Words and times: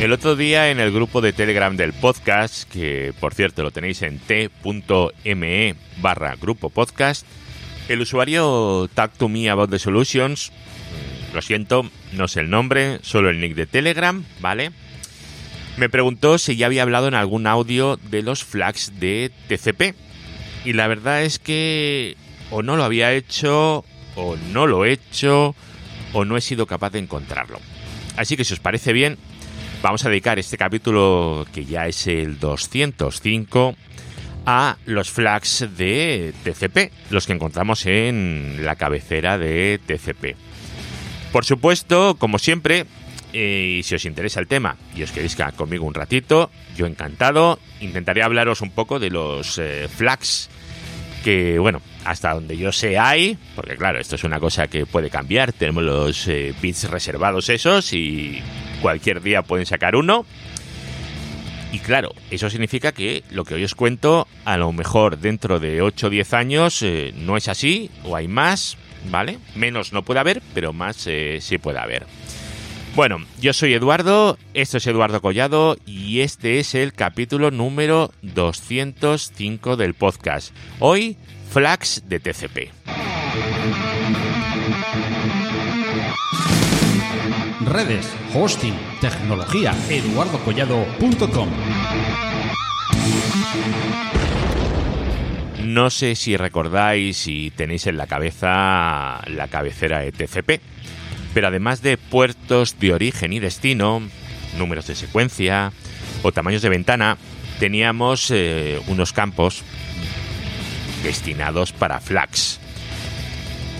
El 0.00 0.14
otro 0.14 0.34
día 0.34 0.70
en 0.70 0.80
el 0.80 0.92
grupo 0.92 1.20
de 1.20 1.34
Telegram 1.34 1.76
del 1.76 1.92
podcast, 1.92 2.66
que 2.72 3.12
por 3.20 3.34
cierto 3.34 3.62
lo 3.62 3.70
tenéis 3.70 4.00
en 4.00 4.18
t.me 4.18 5.74
barra 5.98 6.36
grupo 6.36 6.70
podcast, 6.70 7.26
el 7.86 8.00
usuario 8.00 8.88
Talk 8.94 9.12
to 9.18 9.28
Me 9.28 9.50
About 9.50 9.68
the 9.68 9.78
Solutions, 9.78 10.52
mm, 10.52 11.34
lo 11.34 11.42
siento, 11.42 11.90
no 12.14 12.28
sé 12.28 12.40
el 12.40 12.48
nombre, 12.48 13.00
solo 13.02 13.28
el 13.28 13.42
nick 13.42 13.54
de 13.54 13.66
Telegram, 13.66 14.24
¿vale? 14.40 14.70
Me 15.76 15.90
preguntó 15.90 16.38
si 16.38 16.56
ya 16.56 16.64
había 16.64 16.82
hablado 16.82 17.06
en 17.06 17.14
algún 17.14 17.46
audio 17.46 17.98
de 17.98 18.22
los 18.22 18.42
flags 18.42 18.98
de 19.00 19.30
TCP. 19.48 19.94
Y 20.64 20.72
la 20.72 20.86
verdad 20.86 21.24
es 21.24 21.38
que 21.38 22.16
o 22.50 22.62
no 22.62 22.78
lo 22.78 22.84
había 22.84 23.12
hecho, 23.12 23.84
o 24.16 24.36
no 24.50 24.66
lo 24.66 24.86
he 24.86 24.92
hecho, 24.92 25.54
o 26.14 26.24
no 26.24 26.38
he 26.38 26.40
sido 26.40 26.64
capaz 26.64 26.88
de 26.88 27.00
encontrarlo. 27.00 27.60
Así 28.16 28.38
que 28.38 28.44
si 28.46 28.54
os 28.54 28.60
parece 28.60 28.94
bien, 28.94 29.18
vamos 29.82 30.04
a 30.04 30.08
dedicar 30.08 30.38
este 30.38 30.56
capítulo, 30.56 31.46
que 31.52 31.64
ya 31.64 31.86
es 31.86 32.06
el 32.06 32.38
205, 32.38 33.76
a 34.46 34.76
los 34.86 35.10
flags 35.10 35.66
de 35.76 36.32
TCP, 36.44 36.92
los 37.10 37.26
que 37.26 37.32
encontramos 37.32 37.86
en 37.86 38.64
la 38.64 38.76
cabecera 38.76 39.38
de 39.38 39.80
TCP. 39.84 40.36
Por 41.32 41.44
supuesto, 41.44 42.16
como 42.18 42.38
siempre, 42.38 42.86
eh, 43.32 43.80
si 43.84 43.94
os 43.94 44.04
interesa 44.04 44.40
el 44.40 44.48
tema 44.48 44.76
y 44.96 45.02
os 45.02 45.12
queréis 45.12 45.36
quedar 45.36 45.54
conmigo 45.54 45.86
un 45.86 45.94
ratito, 45.94 46.50
yo 46.76 46.86
encantado, 46.86 47.58
intentaré 47.80 48.22
hablaros 48.22 48.60
un 48.60 48.70
poco 48.70 48.98
de 48.98 49.10
los 49.10 49.58
eh, 49.58 49.88
flags 49.88 50.50
que, 51.20 51.58
bueno, 51.58 51.80
hasta 52.04 52.34
donde 52.34 52.56
yo 52.56 52.72
sé 52.72 52.98
hay, 52.98 53.38
porque 53.54 53.76
claro, 53.76 54.00
esto 54.00 54.16
es 54.16 54.24
una 54.24 54.40
cosa 54.40 54.68
que 54.68 54.86
puede 54.86 55.10
cambiar, 55.10 55.52
tenemos 55.52 55.82
los 55.82 56.28
eh, 56.28 56.54
bits 56.60 56.90
reservados 56.90 57.48
esos 57.48 57.92
y 57.92 58.42
cualquier 58.80 59.22
día 59.22 59.42
pueden 59.42 59.66
sacar 59.66 59.96
uno. 59.96 60.24
Y 61.72 61.78
claro, 61.78 62.12
eso 62.30 62.50
significa 62.50 62.92
que 62.92 63.22
lo 63.30 63.44
que 63.44 63.54
hoy 63.54 63.64
os 63.64 63.76
cuento, 63.76 64.26
a 64.44 64.56
lo 64.56 64.72
mejor 64.72 65.18
dentro 65.18 65.60
de 65.60 65.82
8 65.82 66.08
o 66.08 66.10
10 66.10 66.34
años 66.34 66.82
eh, 66.82 67.14
no 67.16 67.36
es 67.36 67.48
así, 67.48 67.90
o 68.04 68.16
hay 68.16 68.26
más, 68.26 68.76
¿vale? 69.08 69.38
Menos 69.54 69.92
no 69.92 70.02
puede 70.02 70.20
haber, 70.20 70.42
pero 70.52 70.72
más 70.72 71.06
eh, 71.06 71.38
sí 71.40 71.58
puede 71.58 71.78
haber. 71.78 72.06
Bueno, 72.94 73.18
yo 73.40 73.52
soy 73.52 73.72
Eduardo, 73.74 74.36
esto 74.52 74.78
es 74.78 74.86
Eduardo 74.86 75.20
Collado 75.20 75.76
y 75.86 76.20
este 76.20 76.58
es 76.58 76.74
el 76.74 76.92
capítulo 76.92 77.50
número 77.50 78.12
205 78.22 79.76
del 79.76 79.94
podcast. 79.94 80.54
Hoy, 80.80 81.16
flags 81.50 82.02
de 82.08 82.18
TCP. 82.18 82.58
Redes, 87.64 88.12
hosting, 88.34 88.74
tecnología, 89.00 89.72
eduardocollado.com. 89.88 91.48
No 95.64 95.90
sé 95.90 96.16
si 96.16 96.36
recordáis 96.36 97.16
si 97.18 97.52
tenéis 97.54 97.86
en 97.86 97.96
la 97.96 98.08
cabeza 98.08 99.20
la 99.28 99.46
cabecera 99.48 100.00
de 100.00 100.10
TCP, 100.10 100.60
pero 101.34 101.48
además 101.48 101.82
de 101.82 101.96
puertos 101.96 102.78
de 102.78 102.92
origen 102.92 103.32
y 103.32 103.40
destino, 103.40 104.02
números 104.58 104.86
de 104.86 104.94
secuencia 104.94 105.72
o 106.22 106.32
tamaños 106.32 106.62
de 106.62 106.68
ventana, 106.68 107.16
teníamos 107.58 108.30
eh, 108.30 108.80
unos 108.88 109.12
campos 109.12 109.62
destinados 111.02 111.72
para 111.72 112.00
flags. 112.00 112.60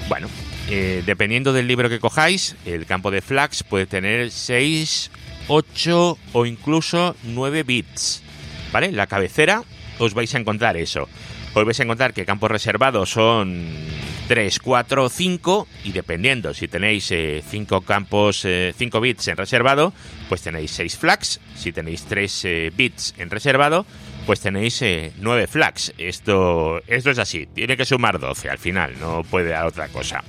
Bueno, 0.08 0.28
eh, 0.68 1.02
dependiendo 1.04 1.52
del 1.52 1.66
libro 1.66 1.88
que 1.88 2.00
cojáis, 2.00 2.56
el 2.64 2.86
campo 2.86 3.10
de 3.10 3.20
flags 3.20 3.62
puede 3.62 3.86
tener 3.86 4.30
6, 4.30 5.10
8 5.48 6.18
o 6.32 6.46
incluso 6.46 7.16
9 7.24 7.62
bits. 7.64 8.22
¿Vale? 8.72 8.92
La 8.92 9.06
cabecera 9.06 9.64
os 9.98 10.14
vais 10.14 10.34
a 10.34 10.38
encontrar 10.38 10.76
eso. 10.76 11.08
Os 11.52 11.64
vais 11.64 11.80
a 11.80 11.82
encontrar 11.82 12.14
que 12.14 12.24
campos 12.24 12.50
reservados 12.50 13.10
son 13.10 13.66
3, 14.28 14.60
4, 14.60 15.08
5 15.08 15.68
y 15.82 15.90
dependiendo 15.90 16.54
si 16.54 16.68
tenéis 16.68 17.06
5 17.10 17.12
eh, 17.12 17.80
campos, 17.84 18.46
5 18.46 18.48
eh, 18.48 19.00
bits 19.00 19.28
en 19.28 19.36
reservado, 19.36 19.92
pues 20.28 20.42
tenéis 20.42 20.70
6 20.70 20.96
flags. 20.96 21.40
Si 21.56 21.72
tenéis 21.72 22.04
3 22.04 22.72
bits 22.76 23.14
en 23.18 23.30
reservado, 23.30 23.84
pues 24.26 24.40
tenéis 24.40 24.80
9 25.18 25.46
flags. 25.48 25.92
Esto, 25.98 26.80
esto 26.86 27.10
es 27.10 27.18
así, 27.18 27.46
tiene 27.46 27.76
que 27.76 27.84
sumar 27.84 28.20
12 28.20 28.48
al 28.48 28.58
final, 28.58 28.94
no 29.00 29.24
puede 29.24 29.50
dar 29.50 29.66
otra 29.66 29.88
cosa. 29.88 30.22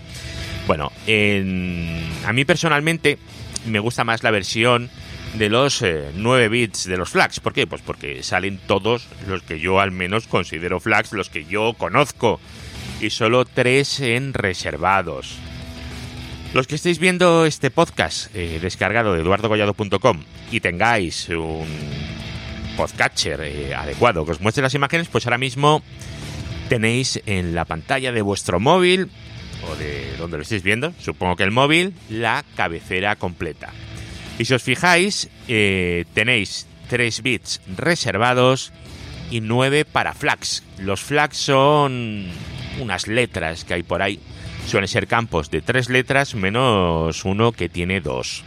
Bueno, 0.66 0.92
a 0.98 2.34
mí 2.34 2.46
personalmente 2.46 3.20
me 3.68 3.80
gusta 3.80 4.04
más 4.04 4.24
la 4.24 4.32
versión 4.32 4.90
de 5.34 5.50
los 5.50 5.84
9 6.16 6.46
eh, 6.46 6.50
bits 6.50 6.86
de 6.86 6.98
los 6.98 7.10
flags. 7.10 7.40
¿Por 7.40 7.54
qué? 7.54 7.68
Pues 7.68 7.82
porque 7.82 8.24
salen 8.24 8.60
todos 8.68 9.08
los 9.28 9.44
que 9.44 9.60
yo 9.60 9.80
al 9.80 9.92
menos 9.92 10.28
considero 10.28 10.80
flags, 10.80 11.14
los 11.14 11.30
que 11.30 11.46
yo 11.46 11.74
conozco. 11.78 12.40
Y 13.00 13.10
solo 13.10 13.46
3 13.46 14.00
en 14.02 14.34
reservados. 14.34 15.38
Los 16.54 16.68
que 16.68 16.76
estéis 16.76 17.00
viendo 17.00 17.46
este 17.46 17.72
podcast 17.72 18.36
eh, 18.36 18.60
descargado 18.62 19.14
de 19.14 19.22
eduardogollado.com 19.22 20.24
y 20.52 20.60
tengáis 20.60 21.30
un 21.30 21.66
podcatcher 22.76 23.42
eh, 23.42 23.74
adecuado 23.74 24.26
que 24.26 24.32
os 24.32 24.42
muestre 24.42 24.62
las 24.62 24.76
imágenes, 24.76 25.08
pues 25.08 25.26
ahora 25.26 25.38
mismo 25.38 25.82
tenéis 26.68 27.22
en 27.26 27.56
la 27.56 27.66
pantalla 27.66 28.12
de 28.12 28.22
vuestro 28.22 28.60
móvil 28.60 29.10
o 29.70 29.76
de 29.76 30.16
donde 30.18 30.38
lo 30.38 30.44
estéis 30.44 30.64
viendo, 30.64 30.94
supongo 31.00 31.38
que 31.38 31.44
el 31.44 31.52
móvil, 31.52 31.94
la 32.10 32.44
cabecera 32.56 33.16
completa. 33.16 33.72
Y 34.42 34.46
si 34.46 34.56
os 34.56 34.64
fijáis, 34.64 35.30
eh, 35.48 36.06
tenéis 36.16 36.66
3 36.90 37.22
bits 37.22 37.62
reservados 37.78 38.74
y 39.30 39.40
9 39.40 39.86
para 39.86 40.16
flags. 40.16 40.64
Los 40.80 41.02
flags 41.02 41.38
son 41.38 42.26
unas 42.80 43.06
letras 43.06 43.66
que 43.66 43.76
hay 43.76 43.84
por 43.84 44.02
ahí. 44.02 44.20
Suelen 44.66 44.88
ser 44.88 45.06
campos 45.06 45.52
de 45.52 45.62
3 45.62 45.90
letras 45.90 46.34
menos 46.34 47.24
uno 47.24 47.52
que 47.52 47.70
tiene 47.70 48.02
2. 48.02 48.44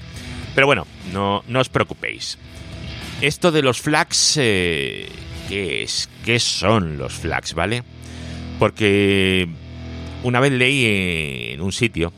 Pero 0.56 0.66
bueno, 0.66 0.84
no, 1.12 1.44
no 1.46 1.60
os 1.60 1.68
preocupéis. 1.68 2.38
Esto 3.20 3.52
de 3.52 3.62
los 3.62 3.80
flags, 3.80 4.36
eh, 4.36 5.08
¿qué 5.48 5.84
es? 5.84 6.10
¿Qué 6.24 6.40
son 6.40 6.98
los 6.98 7.12
flags, 7.12 7.54
vale? 7.54 7.84
Porque 8.58 9.48
una 10.24 10.40
vez 10.40 10.50
leí 10.50 11.52
en 11.52 11.60
un 11.60 11.70
sitio, 11.70 12.12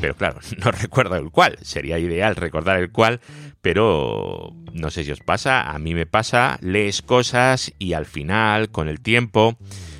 pero 0.00 0.14
claro, 0.14 0.40
no 0.64 0.70
recuerdo 0.70 1.16
el 1.16 1.30
cual, 1.30 1.58
sería 1.62 1.98
ideal 1.98 2.36
recordar 2.36 2.78
el 2.78 2.90
cual, 2.90 3.20
pero 3.60 4.54
no 4.72 4.90
sé 4.90 5.04
si 5.04 5.10
os 5.10 5.20
pasa, 5.20 5.70
a 5.70 5.78
mí 5.78 5.94
me 5.94 6.06
pasa, 6.06 6.58
lees 6.60 7.02
cosas 7.02 7.72
y 7.78 7.92
al 7.92 8.06
final, 8.06 8.70
con 8.70 8.88
el 8.88 9.00
tiempo, 9.00 9.56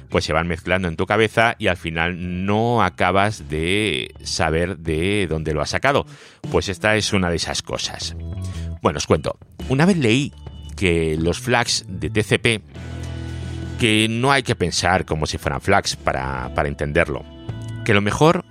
pues 0.08 0.24
se 0.24 0.32
van 0.32 0.48
mezclando 0.48 0.88
en 0.88 0.96
tu 0.96 1.06
cabeza 1.06 1.54
y 1.58 1.66
al 1.66 1.76
final 1.76 2.46
no 2.46 2.82
acabas 2.82 3.48
de 3.48 4.14
saber 4.22 4.78
de 4.78 5.26
dónde 5.28 5.52
lo 5.52 5.60
has 5.60 5.70
sacado. 5.70 6.06
Pues 6.50 6.68
esta 6.68 6.96
es 6.96 7.12
una 7.12 7.28
de 7.28 7.36
esas 7.36 7.62
cosas. 7.62 8.16
Bueno, 8.80 8.96
os 8.96 9.06
cuento. 9.06 9.38
Una 9.68 9.84
vez 9.84 9.98
leí 9.98 10.32
que 10.76 11.16
los 11.18 11.40
flags 11.40 11.84
de 11.88 12.08
TCP, 12.08 12.62
que 13.78 14.06
no 14.08 14.32
hay 14.32 14.42
que 14.42 14.56
pensar 14.56 15.04
como 15.04 15.26
si 15.26 15.36
fueran 15.36 15.60
flags 15.60 15.96
para, 15.96 16.54
para 16.54 16.68
entenderlo 16.68 17.24
que 17.88 17.94
lo 17.94 18.02
mejor 18.02 18.44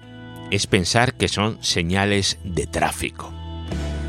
es 0.52 0.68
pensar 0.68 1.16
que 1.16 1.28
son 1.28 1.58
señales 1.62 2.40
de 2.44 2.68
tráfico. 2.68 3.34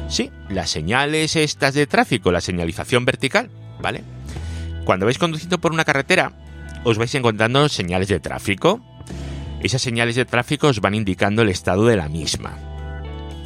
Sí, 0.08 0.30
las 0.48 0.70
señales 0.70 1.36
estas 1.36 1.74
de 1.74 1.86
tráfico, 1.86 2.32
la 2.32 2.40
señalización 2.40 3.04
vertical, 3.04 3.50
¿vale? 3.80 4.02
Cuando 4.84 5.04
vais 5.04 5.18
conduciendo 5.18 5.58
por 5.58 5.72
una 5.72 5.84
carretera, 5.84 6.32
os 6.84 6.96
vais 6.96 7.14
encontrando 7.14 7.68
señales 7.68 8.08
de 8.08 8.20
tráfico. 8.20 8.80
Esas 9.62 9.82
señales 9.82 10.16
de 10.16 10.24
tráfico 10.24 10.68
os 10.68 10.80
van 10.80 10.94
indicando 10.94 11.42
el 11.42 11.50
estado 11.50 11.84
de 11.86 11.96
la 11.96 12.08
misma. 12.08 12.56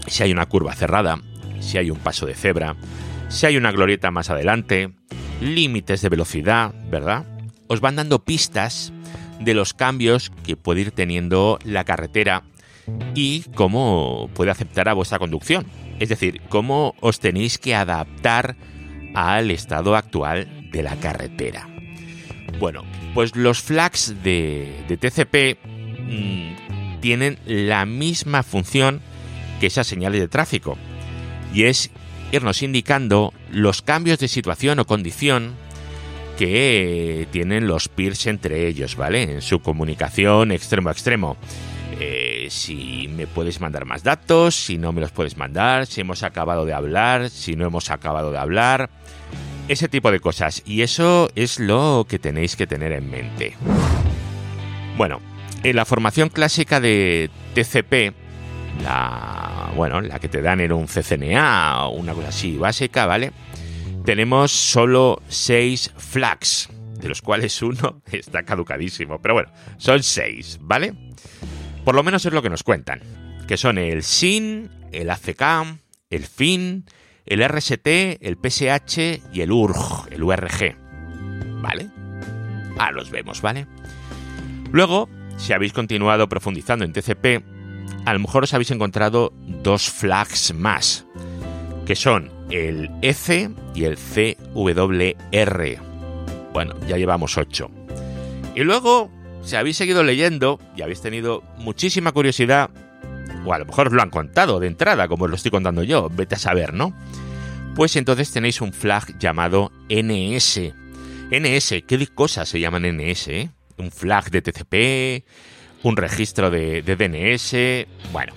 Si 0.07 0.23
hay 0.23 0.31
una 0.31 0.47
curva 0.47 0.75
cerrada, 0.75 1.21
si 1.61 1.79
hay 1.79 1.91
un 1.91 1.99
paso 1.99 2.27
de 2.27 2.35
cebra, 2.35 2.77
si 3.29 3.47
hay 3.47 3.57
una 3.57 3.73
glorieta 3.73 4.11
más 4.11 4.31
adelante, 4.31 4.93
límites 5.41 6.03
de 6.03 6.09
velocidad, 6.11 6.75
¿verdad? 6.91 7.25
Os 7.67 7.81
van 7.81 7.97
dando 7.97 8.25
pistas 8.25 8.93
de 9.41 9.55
los 9.55 9.75
cambios 9.75 10.31
que 10.45 10.57
puede 10.57 10.83
ir 10.83 10.91
teniendo 10.93 11.59
la 11.65 11.85
carretera 11.85 12.45
y 13.15 13.43
cómo 13.55 14.31
puede 14.35 14.51
aceptar 14.51 14.89
a 14.89 14.95
vuestra 14.95 15.19
conducción. 15.19 15.67
Es 15.99 16.09
decir, 16.09 16.41
cómo 16.49 16.95
os 17.01 17.21
tenéis 17.21 17.59
que 17.59 17.75
adaptar 17.75 18.57
al 19.15 19.51
estado 19.51 19.97
actual 19.97 20.71
de 20.73 20.83
la 20.83 20.97
carretera. 20.97 21.69
Bueno, 22.59 22.85
pues 23.15 23.37
los 23.37 23.61
flags 23.61 24.23
de, 24.23 24.85
TCP 24.89 25.59
mm, 26.09 27.01
tienen 27.01 27.39
la 27.47 27.85
misma 27.87 28.43
función 28.43 29.01
que 29.61 29.67
esas 29.67 29.87
señales 29.87 30.21
de 30.21 30.29
tráfico. 30.29 30.77
Y 31.55 31.65
es 31.65 31.91
irnos 32.33 32.63
indicando 32.63 33.33
los 33.51 33.83
cambios 33.83 34.19
de 34.19 34.29
situación 34.29 34.79
o 34.79 34.87
condición 34.87 35.55
que 36.39 37.29
tienen 37.31 37.67
los 37.67 37.89
peers 37.89 38.27
entre 38.27 38.67
ellos, 38.67 38.97
¿vale? 38.97 39.23
En 39.23 39.43
su 39.43 39.61
comunicación 39.61 40.51
extremo 40.51 40.89
a 40.89 40.93
extremo. 40.93 41.37
Eh, 41.99 42.47
si 42.51 43.09
me 43.09 43.27
puedes 43.27 43.61
mandar 43.61 43.85
más 43.85 44.03
datos, 44.03 44.55
si 44.55 44.79
no 44.79 44.93
me 44.93 45.01
los 45.01 45.13
puedes 45.13 45.37
mandar, 45.37 45.87
si 45.87 46.01
hemos 46.01 46.23
acabado 46.23 46.65
de 46.65 46.73
hablar, 46.73 47.31
si 47.31 47.57
no 47.57 47.67
hemos 47.67 47.91
acabado 47.91 48.33
de 48.33 48.39
hablar, 48.39 48.91
ese 49.69 49.89
tipo 49.89 50.11
de 50.11 50.21
cosas. 50.21 50.63
Y 50.67 50.83
eso 50.83 51.31
es 51.35 51.59
lo 51.59 52.07
que 52.09 52.19
tenéis 52.19 52.57
que 52.57 52.67
tener 52.67 52.93
en 52.93 53.11
mente. 53.11 53.57
Bueno, 54.97 55.21
en 55.63 55.77
la 55.77 55.85
formación 55.85 56.29
clásica 56.29 56.81
de 56.81 57.31
TCP, 57.55 58.15
la, 58.83 59.71
bueno, 59.77 60.01
la 60.01 60.19
que 60.19 60.29
te 60.29 60.43
dan 60.43 60.61
en 60.61 60.73
un 60.73 60.87
CCNA 60.87 61.87
o 61.87 61.91
una 61.91 62.15
cosa 62.15 62.29
así 62.29 62.57
básica, 62.57 63.07
¿vale? 63.07 63.33
Tenemos 64.05 64.51
solo 64.51 65.23
6 65.29 65.93
flags, 65.97 66.69
de 66.99 67.09
los 67.09 67.23
cuales 67.23 67.61
uno 67.63 68.03
está 68.11 68.43
caducadísimo. 68.43 69.21
Pero 69.21 69.35
bueno, 69.35 69.53
son 69.79 70.03
6, 70.03 70.59
¿vale? 70.63 70.95
Por 71.85 71.95
lo 71.95 72.03
menos 72.03 72.25
es 72.25 72.33
lo 72.33 72.43
que 72.43 72.51
nos 72.51 72.63
cuentan, 72.63 73.01
que 73.49 73.57
son 73.57 73.79
el 73.79 74.03
SIN, 74.03 74.71
el 74.93 75.11
ACK, 75.11 75.79
el 76.11 76.27
FIN, 76.27 76.85
el 77.27 77.49
RST, 77.49 77.87
el 78.21 78.39
PSH 78.43 79.21
y 79.33 79.41
el 79.41 79.51
URG, 79.51 80.13
el 80.13 80.23
URG. 80.23 80.77
¿Vale? 81.61 81.89
Ah, 82.79 82.93
los 82.93 83.11
vemos, 83.11 83.43
¿vale? 83.43 83.67
Luego, 84.71 85.09
si 85.37 85.53
habéis 85.53 85.73
continuado 85.73 86.29
profundizando 86.29 86.85
en 86.85 86.93
TCP, 86.93 87.43
a 88.05 88.13
lo 88.13 88.19
mejor 88.21 88.45
os 88.45 88.55
habéis 88.55 88.71
encontrado 88.71 89.33
dos 89.63 89.91
flags 89.91 90.55
más, 90.55 91.07
que 91.87 91.97
son 91.97 92.31
el 92.51 92.91
EC 93.03 93.51
y 93.75 93.85
el 93.85 93.97
CWR. 93.97 95.79
Bueno, 96.53 96.75
ya 96.87 96.97
llevamos 96.97 97.39
8. 97.39 97.71
Y 98.55 98.63
luego 98.63 99.11
si 99.43 99.57
habéis 99.57 99.77
seguido 99.77 100.03
leyendo 100.05 100.59
y 100.77 100.83
habéis 100.83 101.01
tenido 101.01 101.43
muchísima 101.59 102.13
curiosidad, 102.13 102.71
o 103.45 103.53
a 103.53 103.59
lo 103.59 103.67
mejor 103.67 103.89
os 103.89 103.93
lo 103.93 104.03
han 104.03 104.11
contado 104.11 104.61
de 104.61 104.69
entrada, 104.69 105.09
como 105.09 105.25
os 105.25 105.31
lo 105.31 105.37
estoy 105.37 105.51
contando 105.51 105.83
yo, 105.83 106.09
vete 106.11 106.37
a 106.37 106.39
saber, 106.39 106.75
¿no? 106.75 106.95
Pues 107.75 107.97
entonces 107.97 108.31
tenéis 108.31 108.61
un 108.61 108.73
flag 108.73 109.19
llamado 109.19 109.73
NS. 109.89 110.61
NS, 111.31 111.83
¿qué 111.87 112.07
cosas 112.15 112.49
se 112.49 112.61
llaman 112.61 112.85
NS? 112.85 113.29
Eh? 113.29 113.51
Un 113.79 113.91
flag 113.91 114.31
de 114.31 114.43
TCP, 114.43 115.25
un 115.83 115.97
registro 115.97 116.51
de, 116.51 116.83
de 116.83 116.97
DNS. 116.97 118.13
Bueno, 118.13 118.35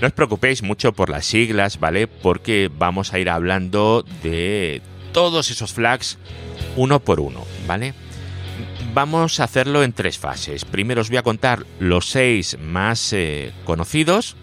no 0.00 0.06
os 0.06 0.12
preocupéis 0.12 0.62
mucho 0.62 0.92
por 0.92 1.10
las 1.10 1.26
siglas, 1.26 1.80
¿vale? 1.80 2.06
Porque 2.06 2.70
vamos 2.72 3.12
a 3.12 3.18
ir 3.18 3.28
hablando 3.28 4.04
de 4.22 4.80
todos 5.12 5.50
esos 5.50 5.72
flags 5.72 6.18
uno 6.76 7.00
por 7.00 7.18
uno, 7.18 7.44
¿vale? 7.66 7.94
Vamos 8.94 9.40
a 9.40 9.44
hacerlo 9.44 9.82
en 9.82 9.92
tres 9.92 10.18
fases. 10.18 10.64
Primero 10.64 11.00
os 11.00 11.08
voy 11.08 11.18
a 11.18 11.22
contar 11.22 11.64
los 11.78 12.06
seis 12.06 12.58
más 12.60 13.12
eh, 13.12 13.52
conocidos, 13.64 14.36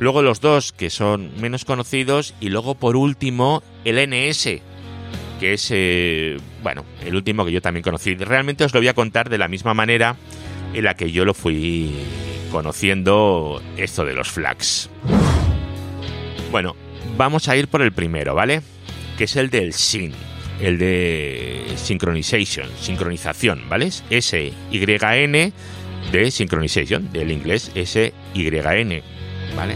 luego 0.00 0.22
los 0.22 0.40
dos 0.40 0.72
que 0.72 0.90
son 0.90 1.30
menos 1.40 1.64
conocidos 1.64 2.34
y 2.40 2.48
luego 2.48 2.74
por 2.74 2.96
último 2.96 3.62
el 3.84 3.96
NS, 3.96 4.60
que 5.40 5.52
es, 5.54 5.68
eh, 5.70 6.38
bueno, 6.62 6.84
el 7.04 7.14
último 7.14 7.44
que 7.44 7.52
yo 7.52 7.60
también 7.60 7.82
conocí. 7.82 8.14
Realmente 8.14 8.64
os 8.64 8.74
lo 8.74 8.80
voy 8.80 8.88
a 8.88 8.94
contar 8.94 9.28
de 9.28 9.38
la 9.38 9.48
misma 9.48 9.74
manera 9.74 10.16
en 10.72 10.84
la 10.84 10.94
que 10.94 11.10
yo 11.10 11.24
lo 11.24 11.34
fui 11.34 11.94
conociendo 12.50 13.62
esto 13.76 14.04
de 14.04 14.14
los 14.14 14.30
flags. 14.30 14.90
Bueno, 16.50 16.76
vamos 17.16 17.48
a 17.48 17.56
ir 17.56 17.68
por 17.68 17.82
el 17.82 17.92
primero, 17.92 18.34
¿vale? 18.34 18.62
Que 19.18 19.24
es 19.24 19.36
el 19.36 19.50
del 19.50 19.72
SYN 19.72 20.35
el 20.60 20.78
de 20.78 21.64
synchronization, 21.76 22.68
sincronización, 22.80 23.68
¿vale? 23.68 23.90
S-Y-N 24.10 25.52
de 26.12 26.30
synchronization, 26.30 27.12
del 27.12 27.30
inglés 27.30 27.70
S-Y-N, 27.74 29.02
¿vale? 29.56 29.74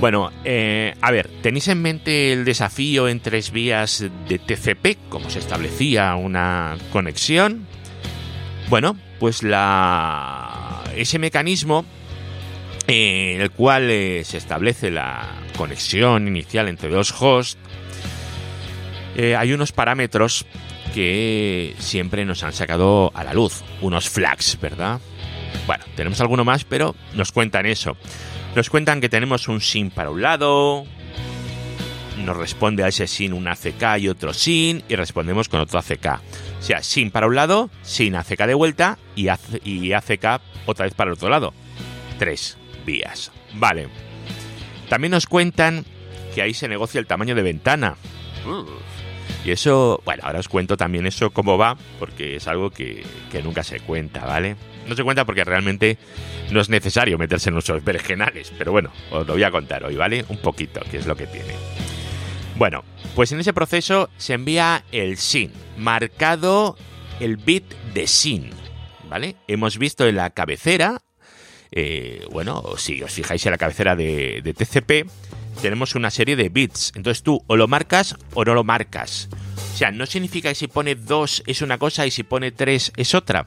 Bueno, 0.00 0.32
eh, 0.44 0.94
a 1.00 1.12
ver, 1.12 1.30
¿tenéis 1.42 1.68
en 1.68 1.80
mente 1.80 2.32
el 2.32 2.44
desafío 2.44 3.08
en 3.08 3.20
tres 3.20 3.52
vías 3.52 4.04
de 4.28 4.38
TCP? 4.38 4.98
¿Cómo 5.08 5.30
se 5.30 5.38
establecía 5.38 6.16
una 6.16 6.76
conexión? 6.90 7.68
Bueno, 8.68 8.96
pues 9.20 9.44
la, 9.44 10.82
ese 10.96 11.20
mecanismo 11.20 11.84
eh, 12.88 13.34
en 13.36 13.42
el 13.42 13.52
cual 13.52 13.90
eh, 13.90 14.22
se 14.24 14.38
establece 14.38 14.90
la 14.90 15.36
conexión 15.56 16.26
inicial 16.26 16.66
entre 16.66 16.88
dos 16.88 17.14
hosts 17.16 17.56
eh, 19.16 19.36
hay 19.36 19.52
unos 19.52 19.72
parámetros 19.72 20.46
que 20.94 21.74
siempre 21.78 22.24
nos 22.24 22.42
han 22.42 22.52
sacado 22.52 23.10
a 23.14 23.24
la 23.24 23.34
luz, 23.34 23.62
unos 23.80 24.08
flags, 24.08 24.58
¿verdad? 24.60 25.00
Bueno, 25.66 25.84
tenemos 25.96 26.20
alguno 26.20 26.44
más, 26.44 26.64
pero 26.64 26.94
nos 27.14 27.32
cuentan 27.32 27.66
eso. 27.66 27.96
Nos 28.54 28.68
cuentan 28.68 29.00
que 29.00 29.08
tenemos 29.08 29.48
un 29.48 29.60
SIN 29.60 29.90
para 29.90 30.10
un 30.10 30.20
lado, 30.20 30.84
nos 32.18 32.36
responde 32.36 32.84
a 32.84 32.88
ese 32.88 33.06
SIN 33.06 33.32
un 33.32 33.48
ACK 33.48 33.98
y 33.98 34.08
otro 34.08 34.34
SIN, 34.34 34.82
y 34.88 34.96
respondemos 34.96 35.48
con 35.48 35.60
otro 35.60 35.78
ACK. 35.78 36.20
O 36.58 36.62
sea, 36.62 36.82
SIN 36.82 37.10
para 37.10 37.26
un 37.26 37.34
lado, 37.34 37.70
SIN 37.82 38.14
ACK 38.14 38.46
de 38.46 38.54
vuelta 38.54 38.98
y, 39.16 39.28
ACK 39.28 40.40
otra 40.66 40.84
vez 40.84 40.94
para 40.94 41.10
el 41.10 41.14
otro 41.14 41.28
lado. 41.28 41.52
Tres 42.18 42.56
vías. 42.86 43.32
Vale. 43.54 43.88
También 44.88 45.12
nos 45.12 45.26
cuentan 45.26 45.84
que 46.34 46.42
ahí 46.42 46.54
se 46.54 46.68
negocia 46.68 46.98
el 46.98 47.06
tamaño 47.06 47.34
de 47.34 47.42
ventana. 47.42 47.96
Y 49.44 49.50
eso, 49.50 50.00
bueno, 50.04 50.22
ahora 50.24 50.38
os 50.38 50.48
cuento 50.48 50.76
también 50.76 51.06
eso 51.06 51.30
cómo 51.30 51.58
va, 51.58 51.76
porque 51.98 52.36
es 52.36 52.46
algo 52.46 52.70
que, 52.70 53.04
nunca 53.42 53.64
se 53.64 53.80
cuenta, 53.80 54.24
¿vale? 54.24 54.56
No 54.86 54.94
se 54.94 55.02
cuenta 55.02 55.24
porque 55.24 55.44
realmente 55.44 55.98
no 56.50 56.60
es 56.60 56.68
necesario 56.68 57.18
meterse 57.18 57.50
en 57.50 57.54
nuestros 57.54 57.82
vergenales, 57.82 58.52
pero 58.56 58.72
bueno, 58.72 58.90
os 59.10 59.26
lo 59.26 59.32
voy 59.32 59.42
a 59.42 59.50
contar 59.50 59.84
hoy, 59.84 59.96
¿vale? 59.96 60.24
Un 60.28 60.38
poquito, 60.38 60.80
que 60.90 60.98
es 60.98 61.06
lo 61.06 61.16
que 61.16 61.26
tiene. 61.26 61.54
Bueno, 62.56 62.84
pues 63.16 63.32
en 63.32 63.40
ese 63.40 63.52
proceso 63.52 64.10
se 64.16 64.34
envía 64.34 64.84
el 64.92 65.16
SIN, 65.16 65.52
marcado 65.76 66.76
el 67.18 67.36
bit 67.36 67.64
de 67.94 68.06
SIN, 68.06 68.50
¿vale? 69.08 69.36
Hemos 69.48 69.76
visto 69.78 70.06
en 70.06 70.16
la 70.16 70.30
cabecera, 70.30 71.00
eh, 71.72 72.24
bueno, 72.30 72.62
si 72.76 73.02
os 73.02 73.12
fijáis 73.12 73.44
en 73.46 73.52
la 73.52 73.58
cabecera 73.58 73.96
de, 73.96 74.40
de 74.42 74.54
TCP, 74.54 75.10
tenemos 75.60 75.94
una 75.94 76.10
serie 76.10 76.36
de 76.36 76.48
bits. 76.48 76.92
Entonces 76.94 77.22
tú 77.22 77.42
o 77.46 77.56
lo 77.56 77.68
marcas 77.68 78.16
o 78.34 78.44
no 78.44 78.54
lo 78.54 78.64
marcas. 78.64 79.28
O 79.74 79.76
sea, 79.76 79.90
no 79.90 80.06
significa 80.06 80.48
que 80.48 80.54
si 80.54 80.68
pone 80.68 80.94
2 80.94 81.44
es 81.46 81.62
una 81.62 81.78
cosa 81.78 82.06
y 82.06 82.10
si 82.10 82.22
pone 82.22 82.52
3 82.52 82.92
es 82.96 83.14
otra. 83.14 83.46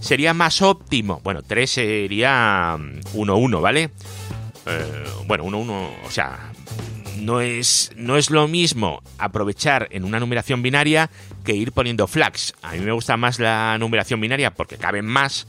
Sería 0.00 0.34
más 0.34 0.62
óptimo. 0.62 1.20
Bueno, 1.22 1.42
3 1.42 1.70
sería 1.70 2.76
1, 3.14 3.36
mm, 3.36 3.42
1, 3.42 3.60
¿vale? 3.60 3.90
Eh, 4.66 5.04
bueno, 5.26 5.44
1, 5.44 5.58
1, 5.58 5.90
o 6.04 6.10
sea, 6.10 6.52
no 7.18 7.40
es, 7.40 7.92
no 7.96 8.16
es 8.16 8.30
lo 8.30 8.48
mismo 8.48 9.02
aprovechar 9.18 9.88
en 9.90 10.04
una 10.04 10.20
numeración 10.20 10.62
binaria 10.62 11.10
que 11.44 11.54
ir 11.54 11.72
poniendo 11.72 12.06
flags. 12.06 12.54
A 12.62 12.72
mí 12.72 12.80
me 12.80 12.92
gusta 12.92 13.16
más 13.16 13.38
la 13.38 13.76
numeración 13.78 14.20
binaria 14.20 14.52
porque 14.52 14.76
caben 14.76 15.06
más. 15.06 15.46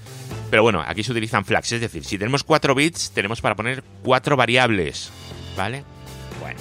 Pero 0.50 0.64
bueno, 0.64 0.84
aquí 0.86 1.04
se 1.04 1.12
utilizan 1.12 1.46
flags. 1.46 1.72
Es 1.72 1.82
decir, 1.82 2.06
si 2.06 2.18
tenemos 2.18 2.44
4 2.44 2.76
bits, 2.76 3.12
tenemos 3.12 3.42
para 3.42 3.56
poner 3.56 3.84
4 4.04 4.38
variables. 4.38 5.12
¿Vale? 5.56 5.84
Bueno. 6.40 6.60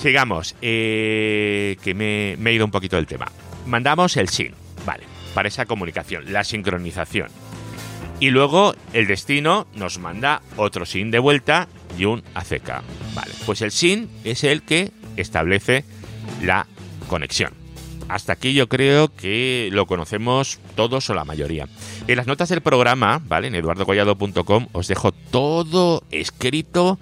Sigamos, 0.00 0.54
eh, 0.60 1.76
que 1.82 1.94
me, 1.94 2.34
he 2.34 2.52
ido 2.52 2.64
un 2.64 2.70
poquito 2.70 2.96
del 2.96 3.06
tema. 3.06 3.30
Mandamos 3.66 4.16
el 4.18 4.28
SYN, 4.28 4.54
vale, 4.84 5.04
para 5.32 5.48
esa 5.48 5.64
comunicación, 5.64 6.30
la 6.32 6.44
sincronización. 6.44 7.28
Y 8.20 8.30
luego 8.30 8.74
el 8.92 9.06
destino 9.06 9.66
nos 9.74 9.98
manda 9.98 10.42
otro 10.56 10.84
SYN 10.84 11.10
de 11.10 11.18
vuelta 11.18 11.68
y 11.98 12.04
un 12.04 12.22
ACK. 12.34 12.82
Vale, 13.14 13.32
pues 13.46 13.62
el 13.62 13.70
SYN 13.70 14.10
es 14.24 14.44
el 14.44 14.62
que 14.62 14.90
establece 15.16 15.84
la 16.42 16.66
conexión. 17.08 17.52
Hasta 18.08 18.34
aquí 18.34 18.52
yo 18.52 18.68
creo 18.68 19.08
que 19.08 19.70
lo 19.72 19.86
conocemos 19.86 20.60
todos 20.74 21.08
o 21.08 21.14
la 21.14 21.24
mayoría. 21.24 21.66
En 22.06 22.16
las 22.16 22.26
notas 22.26 22.50
del 22.50 22.60
programa, 22.60 23.22
¿vale? 23.24 23.48
En 23.48 23.54
eduardocollado.com 23.54 24.68
os 24.72 24.88
dejo 24.88 25.12
todo 25.12 26.04
escrito 26.10 26.98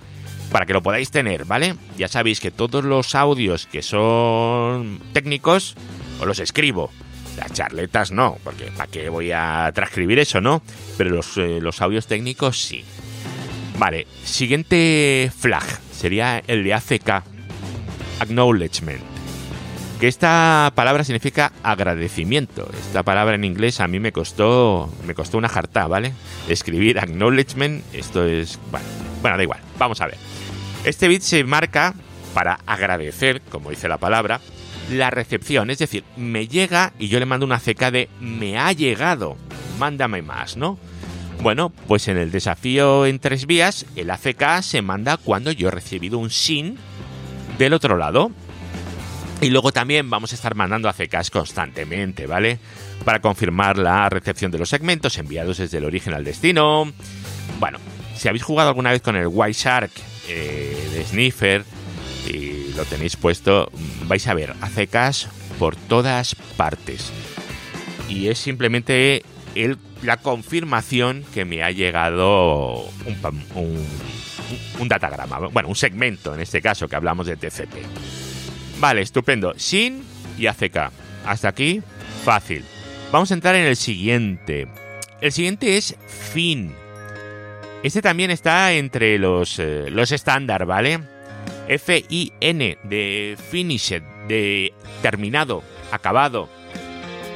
para 0.52 0.66
que 0.66 0.75
lo 0.75 0.82
podáis 0.82 1.11
tener, 1.11 1.47
¿vale? 1.47 1.75
Ya 1.97 2.09
sabéis 2.09 2.38
que 2.38 2.50
todos 2.50 2.85
los 2.85 3.14
audios 3.14 3.66
que 3.66 3.82
son 3.82 5.00
técnicos 5.12 5.75
os 6.21 6.26
los 6.26 6.38
escribo. 6.38 6.90
Las 7.38 7.52
charletas 7.54 8.12
no, 8.12 8.37
porque 8.44 8.66
¿para 8.76 8.90
qué 8.90 9.09
voy 9.09 9.32
a 9.32 9.73
transcribir 9.75 10.18
eso, 10.18 10.42
no? 10.42 10.62
Pero 10.99 11.11
los, 11.11 11.38
eh, 11.38 11.59
los 11.61 11.80
audios 11.80 12.06
técnicos 12.06 12.62
sí. 12.62 12.85
Vale, 13.78 14.06
siguiente 14.23 15.32
flag 15.37 15.64
sería 15.90 16.42
el 16.47 16.62
de 16.62 16.75
ACK, 16.75 17.25
Acknowledgement. 18.21 19.12
Que 20.02 20.09
esta 20.09 20.73
palabra 20.75 21.04
significa 21.04 21.52
agradecimiento. 21.62 22.68
Esta 22.76 23.04
palabra 23.04 23.37
en 23.37 23.44
inglés 23.44 23.78
a 23.78 23.87
mí 23.87 24.00
me 24.00 24.11
costó, 24.11 24.92
me 25.06 25.14
costó 25.14 25.38
una 25.38 25.49
jarta, 25.49 25.87
¿vale? 25.87 26.12
Escribir 26.49 26.99
acknowledgement, 26.99 27.85
esto 27.94 28.26
es, 28.26 28.59
bueno, 28.73 28.85
bueno, 29.21 29.37
da 29.37 29.44
igual, 29.44 29.61
vamos 29.78 30.00
a 30.00 30.06
ver. 30.06 30.16
Este 30.85 31.06
bit 31.06 31.23
se 31.23 31.44
marca 31.44 31.94
para 32.35 32.59
agradecer, 32.66 33.42
como 33.42 33.71
dice 33.71 33.87
la 33.87 33.99
palabra, 33.99 34.40
la 34.90 35.11
recepción. 35.11 35.71
Es 35.71 35.78
decir, 35.78 36.02
me 36.16 36.49
llega 36.49 36.94
y 36.99 37.06
yo 37.06 37.21
le 37.21 37.26
mando 37.26 37.47
una 37.47 37.61
CK 37.61 37.92
de 37.92 38.09
me 38.18 38.59
ha 38.59 38.73
llegado, 38.73 39.37
mándame 39.78 40.21
más, 40.21 40.56
¿no? 40.56 40.80
Bueno, 41.42 41.71
pues 41.87 42.09
en 42.09 42.18
el 42.18 42.32
desafío 42.32 43.06
en 43.06 43.21
tres 43.21 43.47
vías, 43.47 43.87
el 43.94 44.11
ACK 44.11 44.62
se 44.62 44.82
manda 44.82 45.16
cuando 45.16 45.52
yo 45.52 45.68
he 45.68 45.71
recibido 45.71 46.18
un 46.18 46.30
SIN 46.30 46.76
del 47.56 47.73
otro 47.73 47.97
lado. 47.97 48.32
Y 49.42 49.50
luego 49.50 49.72
también 49.72 50.08
vamos 50.08 50.30
a 50.30 50.37
estar 50.37 50.54
mandando 50.54 50.88
ACKs 50.88 51.30
constantemente, 51.30 52.28
¿vale? 52.28 52.61
Para 53.04 53.20
confirmar 53.20 53.76
la 53.76 54.08
recepción 54.08 54.52
de 54.52 54.58
los 54.58 54.68
segmentos 54.68 55.18
enviados 55.18 55.58
desde 55.58 55.78
el 55.78 55.84
origen 55.84 56.14
al 56.14 56.22
destino. 56.22 56.92
Bueno, 57.58 57.78
si 58.14 58.28
habéis 58.28 58.44
jugado 58.44 58.68
alguna 58.68 58.92
vez 58.92 59.02
con 59.02 59.16
el 59.16 59.26
White 59.26 59.58
Shark 59.58 59.90
eh, 60.28 60.90
de 60.94 61.04
Sniffer 61.04 61.64
y 62.28 62.72
lo 62.76 62.84
tenéis 62.84 63.16
puesto, 63.16 63.68
vais 64.06 64.25
a 64.28 64.34
ver 64.34 64.54
ACKs 64.61 65.26
por 65.58 65.75
todas 65.75 66.37
partes. 66.56 67.11
Y 68.08 68.28
es 68.28 68.38
simplemente 68.38 69.25
la 70.02 70.18
confirmación 70.18 71.25
que 71.34 71.44
me 71.44 71.64
ha 71.64 71.72
llegado 71.72 72.84
un, 74.78 74.88
datagrama, 74.88 75.49
bueno, 75.49 75.68
un 75.68 75.75
segmento 75.75 76.32
en 76.32 76.40
este 76.42 76.62
caso 76.62 76.87
que 76.87 76.94
hablamos 76.94 77.26
de 77.26 77.37
TCP. 77.37 78.31
Vale, 78.82 79.02
estupendo. 79.02 79.54
Sin 79.58 80.02
y 80.36 80.48
ACK. 80.48 80.90
Hasta 81.24 81.46
aquí, 81.46 81.80
fácil. 82.24 82.64
Vamos 83.12 83.30
a 83.30 83.34
entrar 83.34 83.54
en 83.54 83.64
el 83.64 83.76
siguiente. 83.76 84.66
El 85.20 85.30
siguiente 85.30 85.76
es 85.76 85.96
fin. 86.34 86.74
Este 87.84 88.02
también 88.02 88.32
está 88.32 88.72
entre 88.72 89.20
los, 89.20 89.60
eh, 89.60 89.88
los 89.88 90.10
estándar, 90.10 90.66
¿vale? 90.66 90.98
F-I-N 91.68 92.78
de 92.82 93.38
finished, 93.50 94.02
de 94.26 94.74
terminado, 95.00 95.62
acabado. 95.92 96.48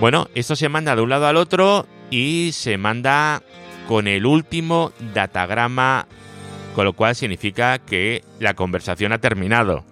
Bueno, 0.00 0.28
esto 0.34 0.56
se 0.56 0.68
manda 0.68 0.96
de 0.96 1.02
un 1.02 1.10
lado 1.10 1.28
al 1.28 1.36
otro 1.36 1.86
y 2.10 2.50
se 2.54 2.76
manda 2.76 3.40
con 3.86 4.08
el 4.08 4.26
último 4.26 4.90
datagrama, 5.14 6.08
con 6.74 6.86
lo 6.86 6.94
cual 6.94 7.14
significa 7.14 7.78
que 7.78 8.24
la 8.40 8.54
conversación 8.54 9.12
ha 9.12 9.18
terminado 9.18 9.84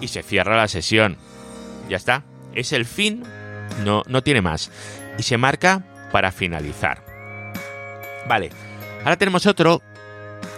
y 0.00 0.08
se 0.08 0.22
cierra 0.22 0.56
la 0.56 0.68
sesión. 0.68 1.16
Ya 1.88 1.96
está, 1.96 2.24
es 2.54 2.72
el 2.72 2.84
fin, 2.84 3.22
no, 3.84 4.02
no 4.06 4.22
tiene 4.22 4.42
más. 4.42 4.70
Y 5.18 5.22
se 5.22 5.36
marca 5.36 5.84
para 6.12 6.32
finalizar. 6.32 7.04
Vale, 8.28 8.50
ahora 9.04 9.16
tenemos 9.16 9.46
otro 9.46 9.82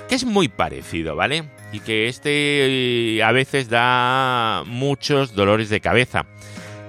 que 0.09 0.15
es 0.15 0.25
muy 0.25 0.49
parecido, 0.49 1.17
¿vale? 1.17 1.51
Y 1.73 1.81
que 1.81 2.07
este 2.09 3.17
eh, 3.17 3.23
a 3.23 3.33
veces 3.33 3.69
da 3.69 4.63
muchos 4.67 5.35
dolores 5.35 5.71
de 5.71 5.81
cabeza, 5.81 6.27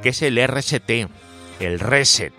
que 0.02 0.10
es 0.10 0.22
el 0.22 0.46
RST, 0.46 0.90
el 1.60 1.80
reset. 1.80 2.34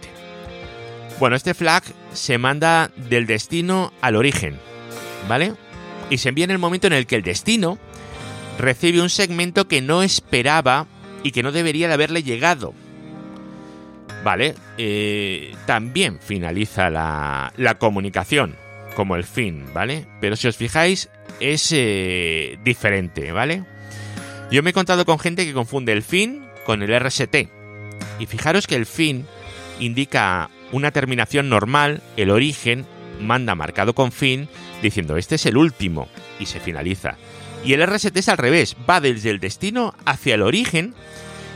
Bueno, 1.19 1.37
este 1.37 1.55
flag 1.55 1.85
se 2.13 2.39
manda 2.39 2.91
del 2.97 3.27
destino 3.27 3.93
al 4.03 4.17
origen, 4.17 4.59
¿vale? 5.29 5.55
Y 6.11 6.19
se 6.19 6.29
envía 6.29 6.45
en 6.45 6.51
el 6.51 6.59
momento 6.59 6.87
en 6.87 6.93
el 6.93 7.07
que 7.07 7.17
el 7.17 7.23
destino 7.23 7.79
recibe 8.59 9.01
un 9.01 9.11
segmento 9.11 9.69
que 9.69 9.81
no 9.81 10.03
esperaba 10.03 10.87
y 11.23 11.33
que 11.33 11.43
no 11.43 11.53
debería 11.53 11.89
de 11.89 11.95
haberle 11.95 12.23
llegado. 12.23 12.75
Vale, 14.23 14.55
eh, 14.79 15.55
también 15.67 16.19
finaliza 16.19 16.89
la, 16.89 17.53
la, 17.57 17.79
comunicación 17.79 18.57
como 18.97 19.17
el 19.17 19.25
fin, 19.25 19.65
¿vale? 19.75 20.07
Pero 20.21 20.37
si 20.37 20.49
os 20.49 20.57
fijáis, 20.57 21.11
es 21.41 21.71
eh, 21.73 22.59
diferente, 22.65 23.33
¿vale? 23.33 23.65
Yo 24.51 24.63
me 24.63 24.71
he 24.71 24.75
contado 24.75 25.05
con 25.05 25.19
gente 25.19 25.45
que 25.45 25.53
confunde 25.53 25.93
el 25.93 26.03
fin 26.03 26.47
con 26.65 26.83
el 26.83 26.99
RST. 26.99 27.37
Y 28.19 28.27
fijaros 28.27 28.67
que 28.67 28.77
el 28.77 28.87
fin 28.87 29.27
indica 29.81 30.51
una 30.73 30.91
terminación 30.91 31.49
normal, 31.49 32.03
el 32.17 32.31
origen 32.31 32.87
manda 33.21 33.55
marcado 33.55 33.95
con 33.95 34.13
fin, 34.13 34.49
diciendo 34.83 35.17
este 35.17 35.37
es 35.37 35.47
el 35.47 35.57
último, 35.57 36.09
y 36.39 36.47
se 36.47 36.61
finaliza. 36.61 37.17
Y 37.65 37.73
el 37.73 37.87
RST 37.87 38.17
es 38.17 38.29
al 38.29 38.39
revés, 38.39 38.77
va 38.89 39.01
desde 39.01 39.31
el 39.31 39.41
destino 39.41 39.95
hacia 40.05 40.35
el 40.35 40.43
origen, 40.43 40.95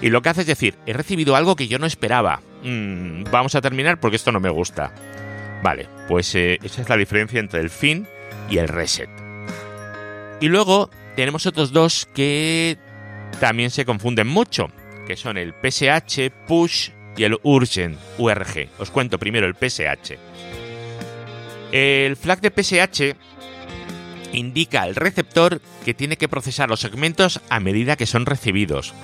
y 0.00 0.10
lo 0.10 0.22
que 0.22 0.30
hace 0.30 0.42
es 0.42 0.46
decir, 0.46 0.74
he 0.86 0.92
recibido 0.92 1.36
algo 1.36 1.56
que 1.56 1.68
yo 1.68 1.78
no 1.78 1.86
esperaba. 1.86 2.40
Mm, 2.62 3.24
vamos 3.30 3.54
a 3.54 3.60
terminar 3.60 4.00
porque 4.00 4.16
esto 4.16 4.32
no 4.32 4.40
me 4.40 4.48
gusta. 4.48 4.92
Vale, 5.62 5.88
pues 6.08 6.34
eh, 6.34 6.58
esa 6.62 6.82
es 6.82 6.88
la 6.88 6.96
diferencia 6.96 7.40
entre 7.40 7.60
el 7.60 7.70
fin 7.70 8.06
y 8.48 8.58
el 8.58 8.68
reset. 8.68 9.10
Y 10.40 10.48
luego 10.48 10.88
tenemos 11.16 11.46
otros 11.46 11.72
dos 11.72 12.08
que 12.14 12.78
también 13.40 13.70
se 13.70 13.84
confunden 13.84 14.28
mucho, 14.28 14.68
que 15.06 15.16
son 15.16 15.36
el 15.36 15.52
PSH, 15.52 16.30
push 16.46 16.90
y 17.16 17.24
el 17.24 17.36
urgent, 17.42 17.98
URG. 18.18 18.68
Os 18.78 18.90
cuento 18.90 19.18
primero 19.18 19.46
el 19.46 19.54
PSH. 19.54 20.16
El 21.72 22.16
flag 22.16 22.40
de 22.40 22.50
PSH 22.50 23.16
indica 24.32 24.82
al 24.82 24.94
receptor 24.94 25.61
que 25.85 25.94
tiene 25.94 26.16
que 26.16 26.28
procesar 26.28 26.68
los 26.68 26.80
segmentos 26.80 27.40
a 27.49 27.61
medida 27.61 27.97
que 27.97 28.06
son 28.06 28.26
recibidos. 28.26 28.94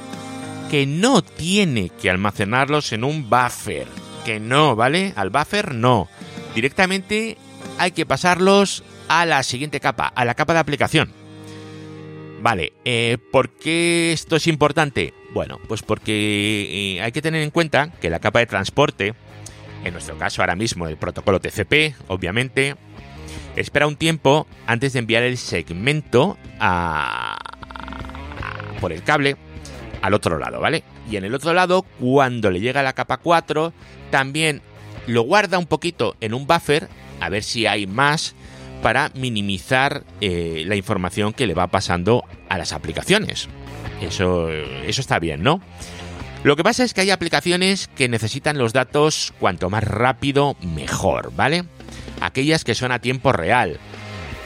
Que 0.70 0.86
no 0.86 1.22
tiene 1.22 1.90
que 1.90 2.10
almacenarlos 2.10 2.92
en 2.92 3.04
un 3.04 3.28
buffer. 3.30 3.86
Que 4.24 4.40
no, 4.40 4.76
¿vale? 4.76 5.12
Al 5.16 5.30
buffer 5.30 5.74
no. 5.74 6.08
Directamente 6.54 7.36
hay 7.78 7.92
que 7.92 8.06
pasarlos 8.06 8.84
a 9.08 9.26
la 9.26 9.42
siguiente 9.42 9.80
capa, 9.80 10.06
a 10.06 10.24
la 10.24 10.34
capa 10.34 10.54
de 10.54 10.60
aplicación. 10.60 11.12
Vale, 12.40 12.74
eh, 12.84 13.16
¿por 13.32 13.48
qué 13.50 14.12
esto 14.12 14.36
es 14.36 14.46
importante? 14.46 15.14
Bueno, 15.32 15.58
pues 15.66 15.82
porque 15.82 16.96
eh, 16.96 17.02
hay 17.02 17.10
que 17.10 17.22
tener 17.22 17.42
en 17.42 17.50
cuenta 17.50 17.90
que 18.00 18.10
la 18.10 18.18
capa 18.18 18.40
de 18.40 18.46
transporte, 18.46 19.14
en 19.82 19.92
nuestro 19.92 20.18
caso 20.18 20.42
ahora 20.42 20.54
mismo 20.54 20.86
el 20.86 20.98
protocolo 20.98 21.40
TCP, 21.40 21.94
obviamente, 22.08 22.76
espera 23.56 23.86
un 23.86 23.96
tiempo 23.96 24.46
antes 24.66 24.92
de 24.92 24.98
enviar 25.00 25.22
el 25.22 25.36
segmento 25.36 26.36
a, 26.60 27.36
por 28.80 28.92
el 28.92 29.02
cable 29.02 29.36
al 30.02 30.14
otro 30.14 30.38
lado, 30.38 30.60
¿vale? 30.60 30.84
Y 31.10 31.16
en 31.16 31.24
el 31.24 31.34
otro 31.34 31.52
lado, 31.52 31.82
cuando 32.00 32.50
le 32.50 32.60
llega 32.60 32.82
la 32.82 32.92
capa 32.92 33.18
4, 33.18 33.72
también 34.10 34.62
lo 35.06 35.22
guarda 35.22 35.58
un 35.58 35.66
poquito 35.66 36.16
en 36.20 36.34
un 36.34 36.46
buffer, 36.46 36.88
a 37.20 37.28
ver 37.28 37.42
si 37.42 37.66
hay 37.66 37.86
más 37.86 38.34
para 38.82 39.10
minimizar 39.14 40.04
eh, 40.20 40.64
la 40.66 40.76
información 40.76 41.32
que 41.32 41.46
le 41.46 41.54
va 41.54 41.68
pasando 41.68 42.24
a 42.50 42.58
las 42.58 42.72
aplicaciones. 42.72 43.48
Eso, 44.02 44.50
eso 44.50 45.00
está 45.00 45.18
bien, 45.18 45.42
¿no? 45.42 45.60
Lo 46.42 46.56
que 46.56 46.62
pasa 46.62 46.84
es 46.84 46.92
que 46.92 47.00
hay 47.00 47.10
aplicaciones 47.10 47.88
que 47.96 48.10
necesitan 48.10 48.58
los 48.58 48.74
datos 48.74 49.32
cuanto 49.40 49.70
más 49.70 49.84
rápido, 49.84 50.56
mejor, 50.60 51.32
¿vale? 51.34 51.64
Aquellas 52.24 52.64
que 52.64 52.74
son 52.74 52.92
a 52.92 53.00
tiempo 53.00 53.32
real. 53.32 53.78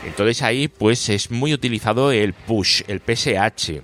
Entonces 0.04 0.42
ahí 0.42 0.68
pues 0.68 1.08
es 1.08 1.30
muy 1.30 1.52
utilizado 1.52 2.12
el 2.12 2.32
push, 2.32 2.82
el 2.88 3.00
PSH. 3.00 3.80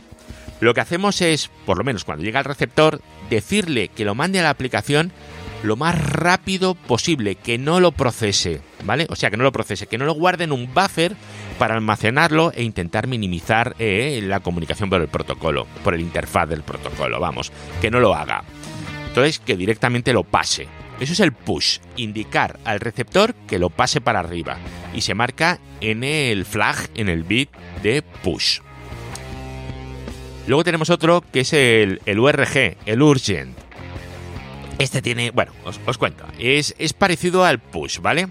Lo 0.60 0.72
que 0.74 0.80
hacemos 0.80 1.20
es, 1.20 1.50
por 1.66 1.78
lo 1.78 1.84
menos 1.84 2.04
cuando 2.04 2.24
llega 2.24 2.38
al 2.38 2.44
receptor, 2.44 3.00
decirle 3.28 3.88
que 3.88 4.04
lo 4.04 4.14
mande 4.14 4.40
a 4.40 4.42
la 4.42 4.50
aplicación 4.50 5.12
lo 5.62 5.76
más 5.76 5.98
rápido 5.98 6.74
posible, 6.74 7.36
que 7.36 7.56
no 7.56 7.80
lo 7.80 7.92
procese, 7.92 8.60
¿vale? 8.84 9.06
O 9.08 9.16
sea, 9.16 9.30
que 9.30 9.36
no 9.36 9.44
lo 9.44 9.52
procese, 9.52 9.86
que 9.86 9.96
no 9.96 10.04
lo 10.04 10.12
guarde 10.12 10.44
en 10.44 10.52
un 10.52 10.72
buffer 10.72 11.16
para 11.58 11.74
almacenarlo 11.74 12.52
e 12.54 12.62
intentar 12.62 13.06
minimizar 13.06 13.74
eh, 13.78 14.20
la 14.22 14.40
comunicación 14.40 14.90
por 14.90 15.00
el 15.00 15.08
protocolo, 15.08 15.66
por 15.82 15.94
el 15.94 16.02
interfaz 16.02 16.48
del 16.48 16.62
protocolo, 16.62 17.18
vamos, 17.18 17.50
que 17.80 17.90
no 17.90 17.98
lo 17.98 18.14
haga. 18.14 18.44
Entonces, 19.08 19.38
que 19.38 19.56
directamente 19.56 20.12
lo 20.12 20.22
pase. 20.24 20.68
Eso 21.00 21.12
es 21.12 21.20
el 21.20 21.32
push, 21.32 21.78
indicar 21.96 22.58
al 22.64 22.80
receptor 22.80 23.34
que 23.48 23.58
lo 23.58 23.70
pase 23.70 24.00
para 24.00 24.20
arriba 24.20 24.58
y 24.94 25.00
se 25.00 25.14
marca 25.14 25.58
en 25.80 26.04
el 26.04 26.44
flag, 26.44 26.76
en 26.94 27.08
el 27.08 27.24
bit 27.24 27.50
de 27.82 28.02
push. 28.02 28.60
Luego 30.46 30.62
tenemos 30.62 30.90
otro 30.90 31.24
que 31.32 31.40
es 31.40 31.52
el, 31.52 32.00
URG, 32.06 32.76
el 32.86 33.02
urgent. 33.02 33.56
Este 34.78 35.02
tiene, 35.02 35.30
bueno, 35.30 35.52
os, 35.64 35.98
cuento, 35.98 36.24
es, 36.38 36.74
es, 36.78 36.92
parecido 36.92 37.44
al 37.44 37.60
push, 37.60 38.00
¿vale? 38.00 38.28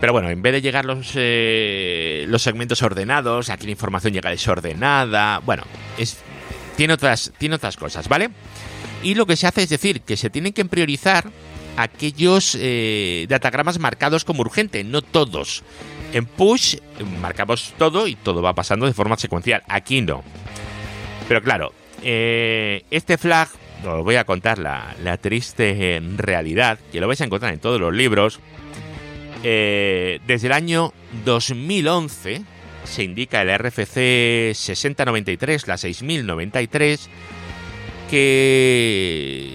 Pero 0.00 0.12
bueno, 0.12 0.30
en 0.30 0.42
vez 0.42 0.52
de 0.52 0.62
llegar 0.62 0.84
los, 0.84 1.12
eh, 1.14 2.24
los 2.28 2.42
segmentos 2.42 2.82
ordenados, 2.82 3.50
aquí 3.50 3.66
la 3.66 3.72
información 3.72 4.12
llega 4.12 4.30
desordenada, 4.30 5.38
bueno, 5.40 5.62
es, 5.98 6.18
tiene, 6.76 6.94
otras, 6.94 7.32
tiene 7.38 7.56
otras 7.56 7.76
cosas, 7.76 8.08
¿vale? 8.08 8.30
Y 9.02 9.14
lo 9.14 9.26
que 9.26 9.36
se 9.36 9.46
hace 9.46 9.62
es 9.62 9.68
decir 9.68 10.02
que 10.02 10.16
se 10.16 10.30
tienen 10.30 10.52
que 10.52 10.64
priorizar 10.64 11.30
aquellos 11.76 12.56
eh, 12.60 13.26
datagramas 13.28 13.78
marcados 13.78 14.24
como 14.24 14.42
urgente, 14.42 14.84
no 14.84 15.02
todos. 15.02 15.62
En 16.12 16.26
push 16.26 16.76
marcamos 17.20 17.72
todo 17.78 18.06
y 18.06 18.16
todo 18.16 18.42
va 18.42 18.54
pasando 18.54 18.86
de 18.86 18.92
forma 18.92 19.16
secuencial. 19.16 19.62
Aquí 19.68 20.02
no. 20.02 20.22
Pero 21.28 21.42
claro, 21.42 21.72
eh, 22.02 22.84
este 22.90 23.16
flag 23.16 23.48
os 23.86 24.04
voy 24.04 24.16
a 24.16 24.24
contar 24.24 24.58
la, 24.58 25.16
triste 25.18 26.00
realidad, 26.16 26.78
que 26.92 27.00
lo 27.00 27.08
vais 27.08 27.20
a 27.20 27.24
encontrar 27.24 27.52
en 27.52 27.60
todos 27.60 27.80
los 27.80 27.94
libros. 27.94 28.40
Eh, 29.42 30.20
desde 30.26 30.48
el 30.48 30.52
año 30.52 30.92
2011 31.24 32.42
se 32.84 33.02
indica 33.02 33.40
el 33.40 33.58
RFC 33.58 34.54
6093, 34.54 35.66
la 35.66 35.78
6093, 35.78 37.08
que, 38.10 39.50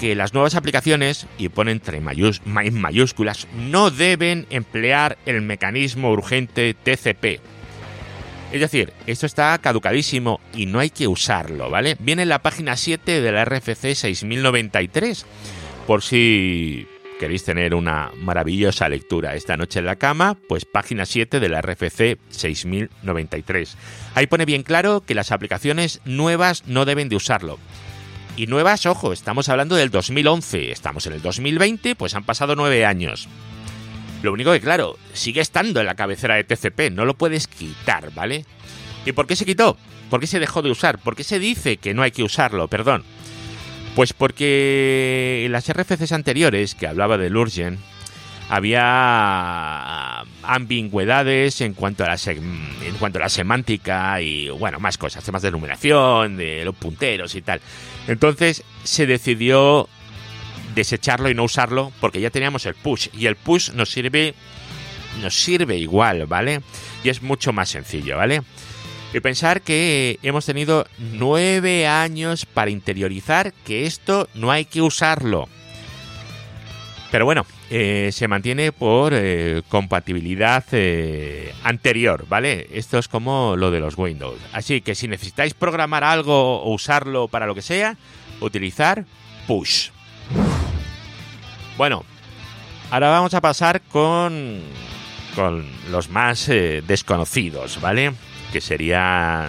que 0.00 0.14
las 0.14 0.32
nuevas 0.32 0.54
aplicaciones, 0.54 1.26
y 1.38 1.50
pone 1.50 1.72
entre 1.72 1.98
en 1.98 2.80
mayúsculas, 2.80 3.46
no 3.54 3.90
deben 3.90 4.46
emplear 4.50 5.18
el 5.26 5.42
mecanismo 5.42 6.10
urgente 6.10 6.74
TCP. 6.74 7.40
Es 8.52 8.60
decir, 8.60 8.92
esto 9.06 9.26
está 9.26 9.56
caducadísimo 9.58 10.40
y 10.52 10.66
no 10.66 10.80
hay 10.80 10.90
que 10.90 11.06
usarlo, 11.06 11.70
¿vale? 11.70 11.96
Viene 12.00 12.22
en 12.22 12.30
la 12.30 12.42
página 12.42 12.76
7 12.76 13.20
de 13.20 13.32
la 13.32 13.44
RFC 13.44 13.94
6093, 13.94 15.24
por 15.86 16.02
si 16.02 16.88
queréis 17.20 17.44
tener 17.44 17.74
una 17.74 18.10
maravillosa 18.16 18.88
lectura 18.88 19.36
esta 19.36 19.56
noche 19.56 19.78
en 19.78 19.84
la 19.84 19.96
cama, 19.96 20.36
pues 20.48 20.64
página 20.64 21.06
7 21.06 21.38
de 21.38 21.48
la 21.48 21.60
RFC 21.60 22.18
6093. 22.30 23.76
Ahí 24.14 24.26
pone 24.26 24.46
bien 24.46 24.64
claro 24.64 25.02
que 25.02 25.14
las 25.14 25.30
aplicaciones 25.30 26.00
nuevas 26.04 26.66
no 26.66 26.86
deben 26.86 27.08
de 27.08 27.16
usarlo. 27.16 27.58
Y 28.36 28.46
nuevas, 28.46 28.86
ojo, 28.86 29.12
estamos 29.12 29.48
hablando 29.48 29.76
del 29.76 29.90
2011, 29.90 30.72
estamos 30.72 31.06
en 31.06 31.12
el 31.12 31.22
2020, 31.22 31.94
pues 31.94 32.14
han 32.14 32.24
pasado 32.24 32.56
nueve 32.56 32.86
años. 32.86 33.28
Lo 34.22 34.32
único 34.32 34.52
que, 34.52 34.60
claro, 34.60 34.96
sigue 35.12 35.40
estando 35.40 35.80
en 35.80 35.86
la 35.86 35.94
cabecera 35.94 36.36
de 36.36 36.44
TCP, 36.44 36.90
no 36.92 37.04
lo 37.04 37.14
puedes 37.14 37.46
quitar, 37.46 38.12
¿vale? 38.14 38.44
¿Y 39.04 39.12
por 39.12 39.26
qué 39.26 39.36
se 39.36 39.44
quitó? 39.44 39.76
¿Por 40.08 40.20
qué 40.20 40.26
se 40.26 40.40
dejó 40.40 40.62
de 40.62 40.70
usar? 40.70 40.98
¿Por 40.98 41.16
qué 41.16 41.24
se 41.24 41.38
dice 41.38 41.76
que 41.76 41.94
no 41.94 42.02
hay 42.02 42.10
que 42.10 42.22
usarlo? 42.22 42.68
Perdón. 42.68 43.04
Pues 43.94 44.12
porque 44.12 45.46
las 45.50 45.70
RFCs 45.72 46.12
anteriores, 46.12 46.74
que 46.74 46.86
hablaba 46.86 47.18
del 47.18 47.36
Urgent, 47.36 47.78
había 48.50 50.22
ambigüedades 50.42 51.60
en 51.60 51.72
cuanto 51.72 52.04
a 52.04 52.08
la 52.08 52.18
en 52.26 52.94
cuanto 52.98 53.20
a 53.20 53.22
la 53.22 53.28
semántica 53.28 54.20
y 54.20 54.48
bueno 54.50 54.80
más 54.80 54.98
cosas 54.98 55.22
temas 55.22 55.42
de 55.42 55.52
numeración 55.52 56.36
de 56.36 56.64
los 56.64 56.74
punteros 56.74 57.36
y 57.36 57.42
tal. 57.42 57.60
Entonces 58.08 58.64
se 58.82 59.06
decidió 59.06 59.88
desecharlo 60.74 61.30
y 61.30 61.34
no 61.34 61.44
usarlo 61.44 61.92
porque 62.00 62.20
ya 62.20 62.30
teníamos 62.30 62.66
el 62.66 62.74
push. 62.74 63.08
Y 63.12 63.26
el 63.26 63.36
push 63.36 63.70
nos 63.70 63.90
sirve 63.90 64.34
nos 65.22 65.34
sirve 65.34 65.76
igual 65.76 66.26
vale 66.26 66.60
y 67.04 67.08
es 67.08 67.22
mucho 67.22 67.52
más 67.52 67.68
sencillo 67.68 68.16
vale 68.16 68.42
y 69.12 69.20
pensar 69.20 69.62
que 69.62 70.18
hemos 70.22 70.44
tenido 70.46 70.86
nueve 70.98 71.86
años 71.86 72.46
para 72.46 72.70
interiorizar 72.70 73.52
que 73.64 73.86
esto 73.86 74.28
no 74.34 74.50
hay 74.50 74.64
que 74.64 74.82
usarlo. 74.82 75.48
Pero 77.10 77.24
bueno, 77.24 77.44
eh, 77.72 78.10
se 78.12 78.26
mantiene 78.26 78.72
por 78.72 79.12
eh, 79.14 79.62
compatibilidad 79.68 80.64
eh, 80.72 81.54
anterior, 81.62 82.26
¿vale? 82.28 82.66
Esto 82.72 82.98
es 82.98 83.06
como 83.06 83.54
lo 83.56 83.70
de 83.70 83.78
los 83.78 83.96
Windows. 83.96 84.40
Así 84.52 84.80
que 84.80 84.96
si 84.96 85.06
necesitáis 85.06 85.54
programar 85.54 86.02
algo 86.02 86.62
o 86.62 86.74
usarlo 86.74 87.28
para 87.28 87.46
lo 87.46 87.54
que 87.54 87.62
sea, 87.62 87.96
utilizar 88.40 89.04
push. 89.46 89.90
Bueno, 91.76 92.04
ahora 92.90 93.10
vamos 93.10 93.34
a 93.34 93.40
pasar 93.40 93.82
con, 93.82 94.62
con 95.36 95.64
los 95.92 96.08
más 96.10 96.48
desconocidos, 96.48 97.80
¿vale? 97.80 98.12
Que 98.52 98.60
serían... 98.60 99.48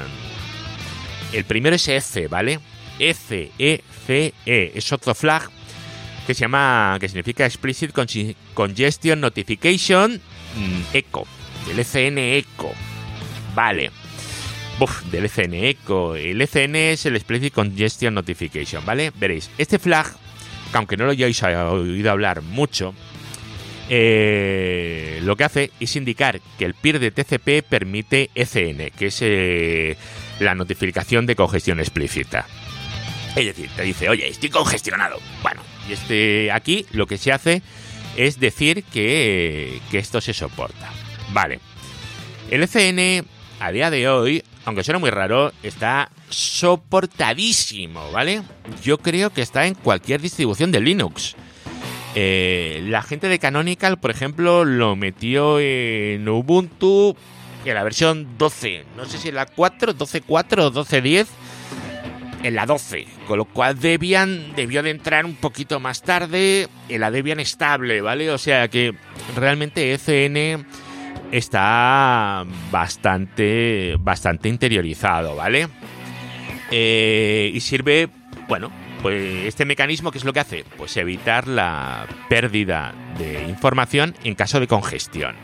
El 1.33 1.45
primero 1.45 1.75
es 1.75 1.87
F, 1.87 2.27
¿vale? 2.27 2.59
F, 2.99 3.51
E, 3.57 3.81
C, 4.05 4.33
E. 4.45 4.71
Es 4.75 4.91
otro 4.91 5.15
flag 5.15 5.49
que 6.25 6.33
se 6.33 6.41
llama, 6.41 6.97
que 6.99 7.07
significa 7.07 7.45
Explicit 7.45 7.91
Congestion 8.53 9.19
Notification 9.19 10.13
mm, 10.13 10.81
Echo, 10.93 11.23
del 11.67 11.79
ECN 11.79 12.17
Echo. 12.17 12.71
Vale. 13.55 13.91
Uf, 14.79 15.03
del 15.11 15.25
ECN 15.25 15.53
Echo. 15.53 16.15
El 16.15 16.41
ECN 16.41 16.75
es 16.75 17.05
el 17.05 17.15
Explicit 17.15 17.53
Congestion 17.53 18.13
Notification, 18.13 18.85
¿vale? 18.85 19.11
Veréis, 19.15 19.49
este 19.57 19.79
flag, 19.79 20.07
que 20.71 20.77
aunque 20.77 20.97
no 20.97 21.05
lo 21.05 21.11
hayáis 21.11 21.41
oído 21.43 22.11
hablar 22.11 22.41
mucho, 22.41 22.93
eh, 23.89 25.19
lo 25.23 25.35
que 25.35 25.43
hace 25.43 25.71
es 25.79 25.95
indicar 25.95 26.39
que 26.57 26.65
el 26.65 26.73
peer 26.75 26.99
de 26.99 27.11
TCP 27.11 27.61
permite 27.67 28.29
ECN, 28.33 28.89
que 28.97 29.07
es 29.07 29.19
eh, 29.21 29.97
la 30.39 30.55
notificación 30.55 31.25
de 31.25 31.35
congestión 31.35 31.79
explícita. 31.79 32.47
Es 33.35 33.45
decir, 33.45 33.69
te 33.75 33.83
dice, 33.83 34.09
oye, 34.09 34.27
estoy 34.27 34.49
congestionado. 34.49 35.17
Bueno, 35.43 35.61
y 35.89 35.93
este 35.93 36.51
aquí 36.51 36.85
lo 36.91 37.07
que 37.07 37.17
se 37.17 37.31
hace 37.31 37.61
es 38.15 38.39
decir 38.39 38.83
que, 38.83 39.79
esto 39.91 40.21
se 40.21 40.33
soporta. 40.33 40.89
Vale. 41.31 41.59
El 42.49 42.63
ECN 42.63 43.25
a 43.59 43.71
día 43.71 43.89
de 43.89 44.09
hoy, 44.09 44.43
aunque 44.65 44.83
suena 44.83 44.99
muy 44.99 45.09
raro, 45.09 45.53
está 45.63 46.11
soportadísimo, 46.29 48.11
¿vale? 48.11 48.41
Yo 48.83 48.97
creo 48.97 49.29
que 49.29 49.41
está 49.41 49.65
en 49.67 49.75
cualquier 49.75 50.21
distribución 50.21 50.71
de 50.71 50.81
Linux. 50.81 51.35
Eh, 52.15 52.83
la 52.87 53.01
gente 53.01 53.29
de 53.29 53.39
Canonical, 53.39 53.97
por 53.97 54.11
ejemplo, 54.11 54.65
lo 54.65 54.95
metió 54.95 55.59
en 55.59 56.27
Ubuntu 56.27 57.15
en 57.63 57.75
la 57.75 57.83
versión 57.83 58.37
12. 58.37 58.85
No 58.97 59.05
sé 59.05 59.17
si 59.17 59.29
en 59.29 59.35
la 59.35 59.45
4, 59.45 59.93
12.4 59.95 60.59
o 60.63 60.71
12.10 60.71 61.27
en 62.43 62.55
la 62.55 62.65
12, 62.65 63.07
con 63.27 63.37
lo 63.37 63.45
cual 63.45 63.79
Debian 63.79 64.53
debió 64.55 64.83
de 64.83 64.89
entrar 64.89 65.25
un 65.25 65.35
poquito 65.35 65.79
más 65.79 66.01
tarde 66.01 66.67
en 66.89 67.01
la 67.01 67.11
Debian 67.11 67.39
estable, 67.39 68.01
¿vale? 68.01 68.31
O 68.31 68.37
sea 68.37 68.67
que 68.67 68.93
realmente 69.35 69.93
ECN 69.93 70.65
está 71.31 72.45
bastante, 72.71 73.95
bastante 73.99 74.49
interiorizado, 74.49 75.35
¿vale? 75.35 75.67
Eh, 76.71 77.51
y 77.53 77.59
sirve, 77.59 78.09
bueno, 78.47 78.71
pues 79.01 79.45
este 79.45 79.65
mecanismo, 79.65 80.11
¿qué 80.11 80.17
es 80.17 80.25
lo 80.25 80.33
que 80.33 80.39
hace? 80.39 80.65
Pues 80.77 80.95
evitar 80.97 81.47
la 81.47 82.07
pérdida 82.29 82.93
de 83.17 83.43
información 83.47 84.15
en 84.23 84.35
caso 84.35 84.59
de 84.59 84.67
congestión. 84.67 85.35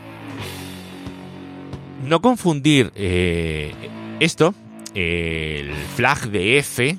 No 2.04 2.20
confundir 2.20 2.92
eh, 2.94 3.74
esto 4.20 4.54
el 4.94 5.72
flag 5.96 6.30
de 6.30 6.58
F, 6.58 6.98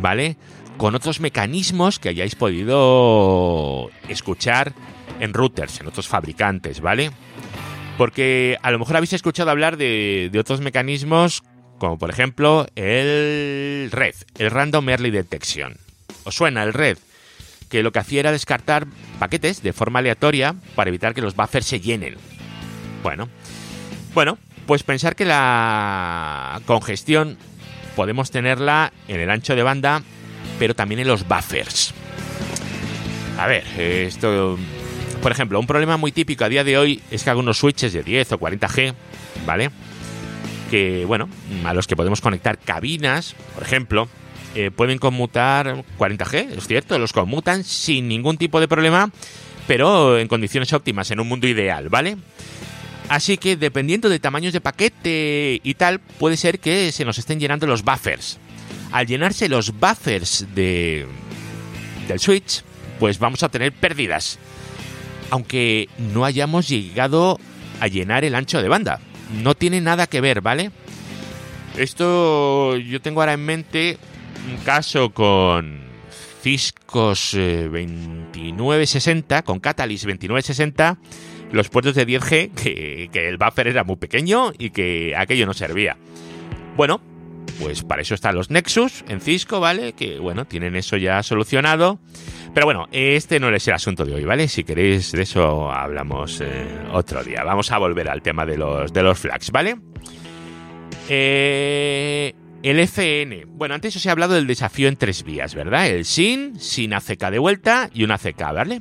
¿vale? 0.00 0.36
Con 0.76 0.94
otros 0.94 1.20
mecanismos 1.20 1.98
que 1.98 2.10
hayáis 2.10 2.34
podido 2.34 3.90
escuchar 4.08 4.74
en 5.20 5.32
routers, 5.32 5.80
en 5.80 5.86
otros 5.86 6.08
fabricantes, 6.08 6.80
¿vale? 6.80 7.10
Porque 7.96 8.58
a 8.62 8.70
lo 8.70 8.78
mejor 8.78 8.96
habéis 8.96 9.14
escuchado 9.14 9.50
hablar 9.50 9.76
de, 9.76 10.30
otros 10.38 10.60
mecanismos, 10.60 11.42
como 11.78 11.98
por 11.98 12.10
ejemplo 12.10 12.66
el 12.74 13.88
RED, 13.90 14.14
el 14.38 14.50
Random 14.50 14.88
Early 14.88 15.10
Detection. 15.10 15.76
¿Os 16.24 16.34
suena 16.34 16.62
el 16.62 16.74
RED? 16.74 16.98
Que 17.70 17.82
lo 17.82 17.92
que 17.92 17.98
hacía 17.98 18.20
era 18.20 18.32
descartar 18.32 18.86
paquetes 19.18 19.62
de 19.62 19.72
forma 19.72 20.00
aleatoria 20.00 20.54
para 20.74 20.88
evitar 20.88 21.14
que 21.14 21.22
los 21.22 21.34
buffers 21.34 21.66
se 21.66 21.80
llenen. 21.80 22.16
Bueno, 23.02 23.28
bueno, 24.14 24.38
pues 24.66 24.82
pensar 24.82 25.14
que 25.16 25.24
la 25.24 26.60
congestión 26.66 27.38
podemos 27.94 28.30
tenerla 28.30 28.92
en 29.08 29.20
el 29.20 29.30
ancho 29.30 29.54
de 29.54 29.62
banda, 29.62 30.02
pero 30.58 30.74
también 30.74 31.00
en 31.00 31.08
los 31.08 31.26
buffers. 31.26 31.94
A 33.38 33.46
ver, 33.46 33.64
esto, 33.78 34.58
por 35.22 35.32
ejemplo, 35.32 35.60
un 35.60 35.66
problema 35.66 35.96
muy 35.96 36.12
típico 36.12 36.44
a 36.44 36.48
día 36.48 36.64
de 36.64 36.78
hoy 36.78 37.02
es 37.10 37.22
que 37.22 37.30
algunos 37.30 37.58
switches 37.58 37.92
de 37.92 38.02
10 38.02 38.32
o 38.32 38.38
40G, 38.38 38.94
¿vale? 39.46 39.70
Que, 40.70 41.04
bueno, 41.04 41.28
a 41.64 41.72
los 41.72 41.86
que 41.86 41.96
podemos 41.96 42.20
conectar 42.20 42.58
cabinas, 42.58 43.34
por 43.54 43.62
ejemplo, 43.62 44.08
eh, 44.54 44.70
pueden 44.70 44.98
conmutar 44.98 45.84
40G, 45.98 46.56
es 46.56 46.66
cierto, 46.66 46.98
los 46.98 47.12
conmutan 47.12 47.62
sin 47.62 48.08
ningún 48.08 48.38
tipo 48.38 48.58
de 48.58 48.68
problema, 48.68 49.10
pero 49.66 50.18
en 50.18 50.28
condiciones 50.28 50.72
óptimas, 50.72 51.10
en 51.10 51.20
un 51.20 51.28
mundo 51.28 51.46
ideal, 51.46 51.88
¿vale? 51.88 52.16
Así 53.08 53.38
que 53.38 53.56
dependiendo 53.56 54.08
de 54.08 54.18
tamaños 54.18 54.52
de 54.52 54.60
paquete 54.60 55.60
y 55.62 55.74
tal, 55.74 56.00
puede 56.00 56.36
ser 56.36 56.58
que 56.58 56.90
se 56.90 57.04
nos 57.04 57.18
estén 57.18 57.38
llenando 57.38 57.66
los 57.66 57.84
buffers. 57.84 58.38
Al 58.90 59.06
llenarse 59.06 59.48
los 59.48 59.72
buffers 59.72 60.46
de, 60.54 61.06
del 62.08 62.18
switch, 62.18 62.62
pues 62.98 63.18
vamos 63.18 63.42
a 63.42 63.48
tener 63.48 63.72
pérdidas. 63.72 64.38
Aunque 65.30 65.88
no 65.98 66.24
hayamos 66.24 66.68
llegado 66.68 67.38
a 67.80 67.86
llenar 67.86 68.24
el 68.24 68.34
ancho 68.34 68.60
de 68.60 68.68
banda. 68.68 69.00
No 69.42 69.54
tiene 69.54 69.80
nada 69.80 70.06
que 70.06 70.20
ver, 70.20 70.40
¿vale? 70.40 70.70
Esto 71.76 72.76
yo 72.76 73.00
tengo 73.00 73.20
ahora 73.20 73.34
en 73.34 73.44
mente 73.44 73.98
un 74.50 74.56
caso 74.64 75.10
con 75.10 75.86
Ciscos 76.42 77.32
2960, 77.32 79.38
eh, 79.38 79.42
con 79.42 79.60
Catalyst 79.60 80.04
2960 80.04 80.98
los 81.52 81.68
puertos 81.68 81.94
de 81.94 82.06
10G, 82.06 82.50
que, 83.10 83.28
el 83.28 83.36
buffer 83.36 83.68
era 83.68 83.84
muy 83.84 83.96
pequeño 83.96 84.52
y 84.58 84.70
que 84.70 85.14
aquello 85.16 85.46
no 85.46 85.54
servía. 85.54 85.96
Bueno, 86.76 87.00
pues 87.60 87.82
para 87.82 88.02
eso 88.02 88.14
están 88.14 88.34
los 88.34 88.50
Nexus 88.50 89.04
en 89.08 89.20
Cisco, 89.20 89.60
¿vale? 89.60 89.94
Que 89.94 90.18
bueno, 90.18 90.44
tienen 90.44 90.76
eso 90.76 90.96
ya 90.96 91.22
solucionado. 91.22 91.98
Pero 92.54 92.66
bueno, 92.66 92.86
este 92.90 93.40
no 93.40 93.48
es 93.50 93.66
el 93.68 93.74
asunto 93.74 94.04
de 94.04 94.14
hoy, 94.14 94.24
¿vale? 94.24 94.48
Si 94.48 94.64
queréis 94.64 95.12
de 95.12 95.22
eso 95.22 95.70
hablamos 95.70 96.40
eh, 96.40 96.66
otro 96.92 97.22
día. 97.22 97.44
Vamos 97.44 97.70
a 97.72 97.78
volver 97.78 98.08
al 98.08 98.22
tema 98.22 98.44
de 98.44 98.56
los, 98.56 98.92
de 98.92 99.02
los 99.02 99.18
flags, 99.18 99.50
¿vale? 99.50 99.76
Eh, 101.08 102.34
El 102.62 102.80
FN. 102.80 103.44
Bueno, 103.46 103.74
antes 103.74 103.96
os 103.96 104.04
he 104.04 104.10
hablado 104.10 104.34
del 104.34 104.46
desafío 104.46 104.88
en 104.88 104.96
tres 104.96 105.22
vías, 105.22 105.54
¿verdad? 105.54 105.86
El 105.86 106.04
SIN, 106.04 106.58
sin 106.58 106.94
ACK 106.94 107.30
de 107.30 107.38
vuelta 107.38 107.90
y 107.92 108.04
un 108.04 108.10
ACK, 108.10 108.40
¿vale? 108.52 108.80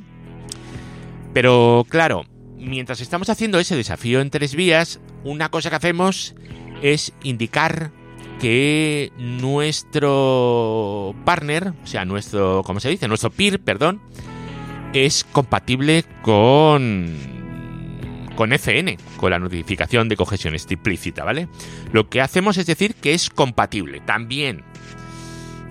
Pero 1.34 1.86
claro, 1.90 2.24
mientras 2.66 3.00
estamos 3.00 3.30
haciendo 3.30 3.60
ese 3.60 3.76
desafío 3.76 4.22
en 4.22 4.30
tres 4.30 4.56
vías, 4.56 5.00
una 5.24 5.50
cosa 5.50 5.70
que 5.70 5.76
hacemos 5.78 6.36
es 6.82 7.14
indicar 7.24 7.92
que 8.40 9.12
nuestro 9.18 11.16
partner, 11.24 11.74
o 11.84 11.88
sea, 11.88 12.06
nuestro, 12.06 12.64
¿cómo 12.66 12.80
se 12.80 12.90
dice? 12.90 13.08
Nuestro 13.08 13.30
peer, 13.30 13.60
perdón, 13.60 14.02
es 14.94 15.24
compatible 15.24 16.04
con 16.22 17.36
con 18.36 18.52
FN, 18.52 18.98
con 19.16 19.32
la 19.32 19.40
notificación 19.40 20.10
de 20.10 20.18
cohesión 20.18 20.56
explícita, 20.56 21.24
¿vale? 21.24 21.48
Lo 21.94 22.10
que 22.10 22.20
hacemos 22.20 22.58
es 22.58 22.66
decir 22.66 22.94
que 22.96 23.14
es 23.14 23.30
compatible 23.30 24.02
también. 24.02 24.66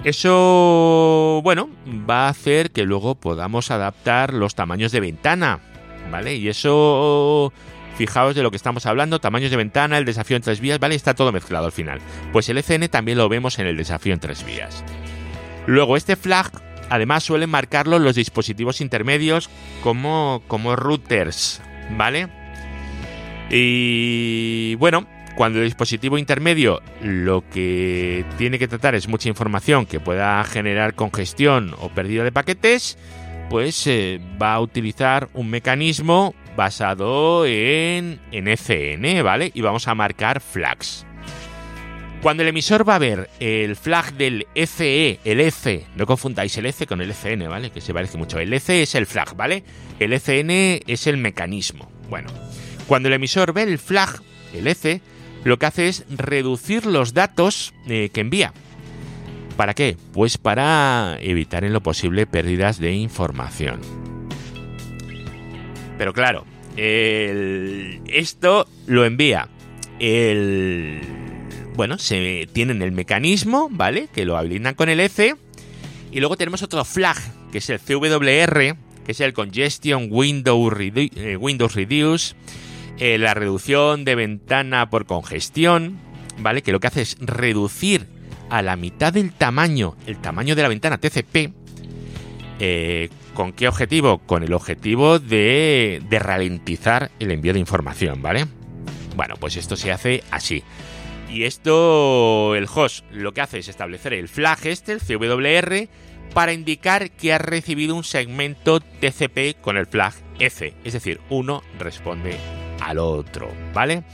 Eso, 0.03 1.41
bueno, 1.45 1.69
va 2.09 2.27
a 2.27 2.31
hacer 2.31 2.71
que 2.71 2.85
luego 2.85 3.17
podamos 3.17 3.71
adaptar 3.71 4.33
los 4.33 4.55
tamaños 4.55 4.93
de 4.93 5.01
ventana, 5.01 5.61
¿vale? 6.15 6.37
Y 6.37 6.49
eso 6.49 7.53
Fijaos 7.97 8.37
de 8.37 8.43
lo 8.43 8.51
que 8.53 8.57
estamos 8.57 8.87
hablando, 8.87 9.21
tamaños 9.21 9.51
de 9.51 9.57
ventana, 9.57 9.99
el 9.99 10.05
desafío 10.05 10.37
en 10.37 10.43
tres 10.43 10.61
vías, 10.61 10.79
¿vale? 10.79 10.95
Está 10.95 11.15
todo 11.15 11.33
mezclado 11.33 11.67
al 11.67 11.73
final. 11.73 12.01
Pues 12.33 12.49
el 12.49 12.59
ECN 12.59 12.89
también 12.89 13.19
lo 13.19 13.29
vemos 13.29 13.59
en 13.59 13.67
el 13.67 13.77
desafío 13.77 14.13
en 14.13 14.21
tres 14.21 14.45
vías. 14.45 14.85
Luego, 15.67 15.97
este 15.97 16.15
flag, 16.15 16.51
además, 16.89 17.25
suelen 17.25 17.51
marcarlo 17.51 17.99
los 17.99 18.15
dispositivos 18.15 18.81
intermedios 18.81 19.51
como, 19.83 20.43
como 20.47 20.77
routers, 20.77 21.61
¿vale? 21.97 22.29
Y 23.51 24.77
bueno, 24.77 25.07
cuando 25.35 25.59
el 25.59 25.65
dispositivo 25.65 26.19
intermedio 26.19 26.81
lo 27.01 27.49
que 27.49 28.25
tiene 28.39 28.59
que 28.59 28.69
tratar 28.69 28.95
es 28.95 29.09
mucha 29.09 29.29
información 29.29 29.87
que 29.87 30.01
pueda 30.01 30.43
generar 30.45 30.95
congestión 30.95 31.75
o 31.79 31.91
pérdida 31.91 32.25
de 32.25 32.33
paquetes, 32.33 32.99
pues 33.51 33.87
eh, 33.87 34.21
va 34.41 34.55
a 34.55 34.61
utilizar 34.61 35.29
un 35.35 35.51
mecanismo 35.51 36.35
basado 36.57 37.47
en, 37.47 38.21
en 38.33 38.49
FN, 38.49 39.23
¿vale? 39.23 39.51
Y 39.55 39.61
vamos 39.61 39.89
a 39.89 39.95
marcar 39.95 40.41
flags. 40.41 41.07
Cuando 42.25 42.43
el 42.43 42.49
emisor 42.49 42.89
va 42.89 42.95
a 42.95 42.99
ver 42.99 43.29
el 43.39 43.77
flag 43.77 44.15
del 44.15 44.47
FE, 44.55 45.21
el 45.25 45.41
F, 45.41 45.85
no 45.95 46.07
confundáis 46.07 46.57
el 46.57 46.65
F 46.65 46.87
con 46.87 47.03
el 47.03 47.11
FN, 47.11 47.49
¿vale? 47.49 47.71
Que 47.71 47.83
se 47.83 47.93
parece 47.93 48.17
mucho. 48.17 48.39
El 48.39 48.55
F 48.55 48.81
es 48.81 48.95
el 48.95 49.05
flag, 49.05 49.37
¿vale? 49.37 49.63
El 50.01 50.15
FN 50.15 50.83
es 50.87 51.07
el 51.07 51.19
mecanismo. 51.19 51.93
Bueno, 52.09 52.31
cuando 52.87 53.09
el 53.09 53.15
emisor 53.15 53.53
ve 53.53 53.65
el 53.65 53.79
flag, 53.79 54.23
el 54.55 54.67
F, 54.69 55.03
lo 55.45 55.59
que 55.59 55.67
hace 55.67 55.89
es 55.89 56.07
reducir 56.09 56.87
los 56.87 57.13
datos 57.13 57.75
eh, 57.89 58.09
que 58.11 58.23
envía. 58.23 58.55
¿Para 59.57 59.75
qué? 59.75 59.97
Pues 60.13 60.37
para 60.37 61.17
evitar 61.21 61.65
en 61.65 61.73
lo 61.73 61.81
posible 61.81 62.27
pérdidas 62.27 62.79
de 62.79 62.93
información. 62.93 63.81
Pero 65.97 66.13
claro, 66.13 66.45
esto 66.77 68.67
lo 68.87 69.05
envía 69.05 69.49
el... 70.01 71.01
Bueno, 71.77 71.99
se 71.99 72.49
tienen 72.53 72.83
el 72.83 72.93
mecanismo, 72.93 73.69
¿vale? 73.71 74.09
Que 74.13 74.25
lo 74.25 74.37
habilitan 74.37 74.75
con 74.75 74.89
el 74.89 75.01
F. 75.01 75.35
Y 76.11 76.21
luego 76.21 76.37
tenemos 76.37 76.63
otro 76.63 76.85
flag, 76.85 77.17
que 77.51 77.59
es 77.59 77.71
el 77.71 77.81
CWR, 77.81 78.77
que 79.05 79.13
es 79.13 79.21
el 79.21 79.33
Congestion 79.33 80.09
Window 80.11 80.71
eh, 80.79 81.37
Windows 81.37 81.75
Reduce, 81.75 82.35
eh, 82.99 83.19
la 83.19 83.35
reducción 83.35 84.05
de 84.05 84.15
ventana 84.15 84.91
por 84.91 85.07
congestión, 85.07 85.99
¿vale? 86.39 86.63
Que 86.63 86.71
lo 86.71 86.79
que 86.79 86.87
hace 86.87 87.03
es 87.03 87.17
reducir 87.21 88.14
a 88.51 88.63
la 88.63 88.77
mitad 88.77 89.13
del 89.13 89.33
tamaño, 89.33 89.97
el 90.07 90.19
tamaño 90.19 90.55
de 90.55 90.63
la 90.63 90.69
ventana 90.69 90.99
TCP, 90.99 91.53
eh, 92.61 93.09
¿Con 93.35 93.53
qué 93.53 93.67
objetivo? 93.67 94.19
Con 94.19 94.45
el 94.45 94.53
objetivo 94.53 95.19
de, 95.19 96.01
de 96.09 96.19
ralentizar 96.21 97.11
el 97.19 97.33
envío 97.33 97.53
de 97.53 97.59
información, 97.59 98.23
¿vale? 98.23 98.47
Bueno, 99.17 99.35
pues 99.41 99.57
esto 99.57 99.77
se 99.77 99.91
hace 99.91 100.23
así. 100.31 100.63
Y 101.29 101.45
esto, 101.45 102.55
el 102.55 102.69
host 102.73 103.05
lo 103.11 103.35
que 103.35 103.41
hace 103.41 103.59
es 103.59 103.67
establecer 103.67 104.13
el 104.13 104.29
flag 104.29 104.65
este, 104.67 104.93
el 104.93 105.01
CWR, 105.01 105.89
para 106.33 106.53
indicar 106.53 107.11
que 107.11 107.33
ha 107.33 107.39
recibido 107.39 107.97
un 107.97 108.05
segmento 108.05 108.79
TCP 108.79 109.61
con 109.61 109.77
el 109.77 109.87
flag 109.87 110.15
F. 110.39 110.75
Es 110.85 110.93
decir, 110.93 111.21
uno 111.29 111.63
responde 111.79 112.37
al 112.81 112.99
otro, 112.99 113.51
¿vale? 113.73 114.05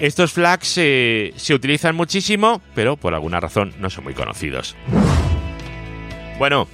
Estos 0.00 0.32
flags 0.32 0.68
se 0.68 1.54
utilizan 1.54 1.94
muchísimo, 1.94 2.62
pero 2.74 2.96
por 2.96 3.14
alguna 3.14 3.38
razón 3.38 3.74
no 3.78 3.90
son 3.90 4.04
muy 4.04 4.14
conocidos. 4.14 4.74
Bueno, 6.38 6.68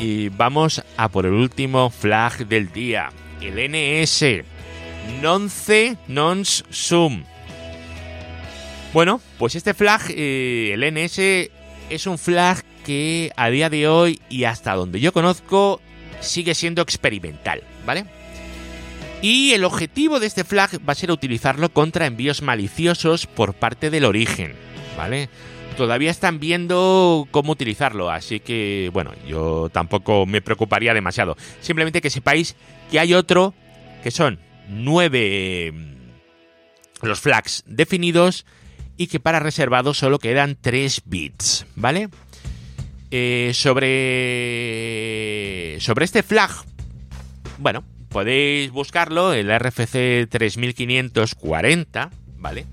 y 0.00 0.28
vamos 0.30 0.82
a 0.96 1.08
por 1.08 1.24
el 1.24 1.34
último 1.34 1.88
flag 1.88 2.48
del 2.48 2.72
día, 2.72 3.10
el 3.40 3.54
NS, 3.70 4.44
Nonce 5.22 5.96
Nons 6.08 6.64
Sum. 6.70 7.24
Bueno, 8.92 9.20
pues 9.38 9.54
este 9.54 9.72
flag, 9.72 10.02
eh, 10.10 10.72
el 10.72 10.82
NS, 10.82 11.50
es 11.90 12.06
un 12.06 12.18
flag 12.18 12.64
que 12.84 13.30
a 13.36 13.50
día 13.50 13.70
de 13.70 13.86
hoy 13.88 14.20
y 14.28 14.44
hasta 14.44 14.74
donde 14.74 15.00
yo 15.00 15.12
conozco 15.12 15.80
sigue 16.20 16.54
siendo 16.54 16.82
experimental, 16.82 17.62
¿vale? 17.86 18.06
Y 19.24 19.52
el 19.54 19.64
objetivo 19.64 20.20
de 20.20 20.26
este 20.26 20.44
flag 20.44 20.86
va 20.86 20.92
a 20.92 20.94
ser 20.94 21.10
utilizarlo 21.10 21.72
contra 21.72 22.04
envíos 22.04 22.42
maliciosos 22.42 23.26
por 23.26 23.54
parte 23.54 23.88
del 23.88 24.04
origen, 24.04 24.52
¿vale? 24.98 25.30
todavía 25.78 26.10
están 26.10 26.40
viendo 26.40 27.26
cómo 27.30 27.52
utilizarlo, 27.52 28.10
así 28.10 28.38
que 28.38 28.90
bueno, 28.92 29.12
yo 29.26 29.70
tampoco 29.72 30.26
me 30.26 30.42
preocuparía 30.42 30.92
demasiado. 30.92 31.38
Simplemente 31.62 32.02
que 32.02 32.10
sepáis 32.10 32.54
que 32.90 33.00
hay 33.00 33.14
otro 33.14 33.54
que 34.02 34.10
son 34.10 34.40
nueve 34.68 35.72
mm, 35.72 35.94
los 37.06 37.18
flags 37.20 37.64
definidos 37.66 38.44
y 38.98 39.06
que 39.06 39.20
para 39.20 39.40
reservados 39.40 39.96
solo 39.96 40.18
quedan 40.18 40.58
3 40.60 41.00
bits, 41.06 41.64
¿vale? 41.76 42.10
Eh, 43.10 43.52
sobre 43.54 43.80
sobre 45.80 46.04
este 46.04 46.22
flag, 46.22 46.50
bueno, 47.56 47.84
podéis 48.14 48.70
buscarlo, 48.70 49.32
el 49.32 49.50
RFC 49.50 50.28
3540, 50.30 52.10
¿vale? 52.38 52.64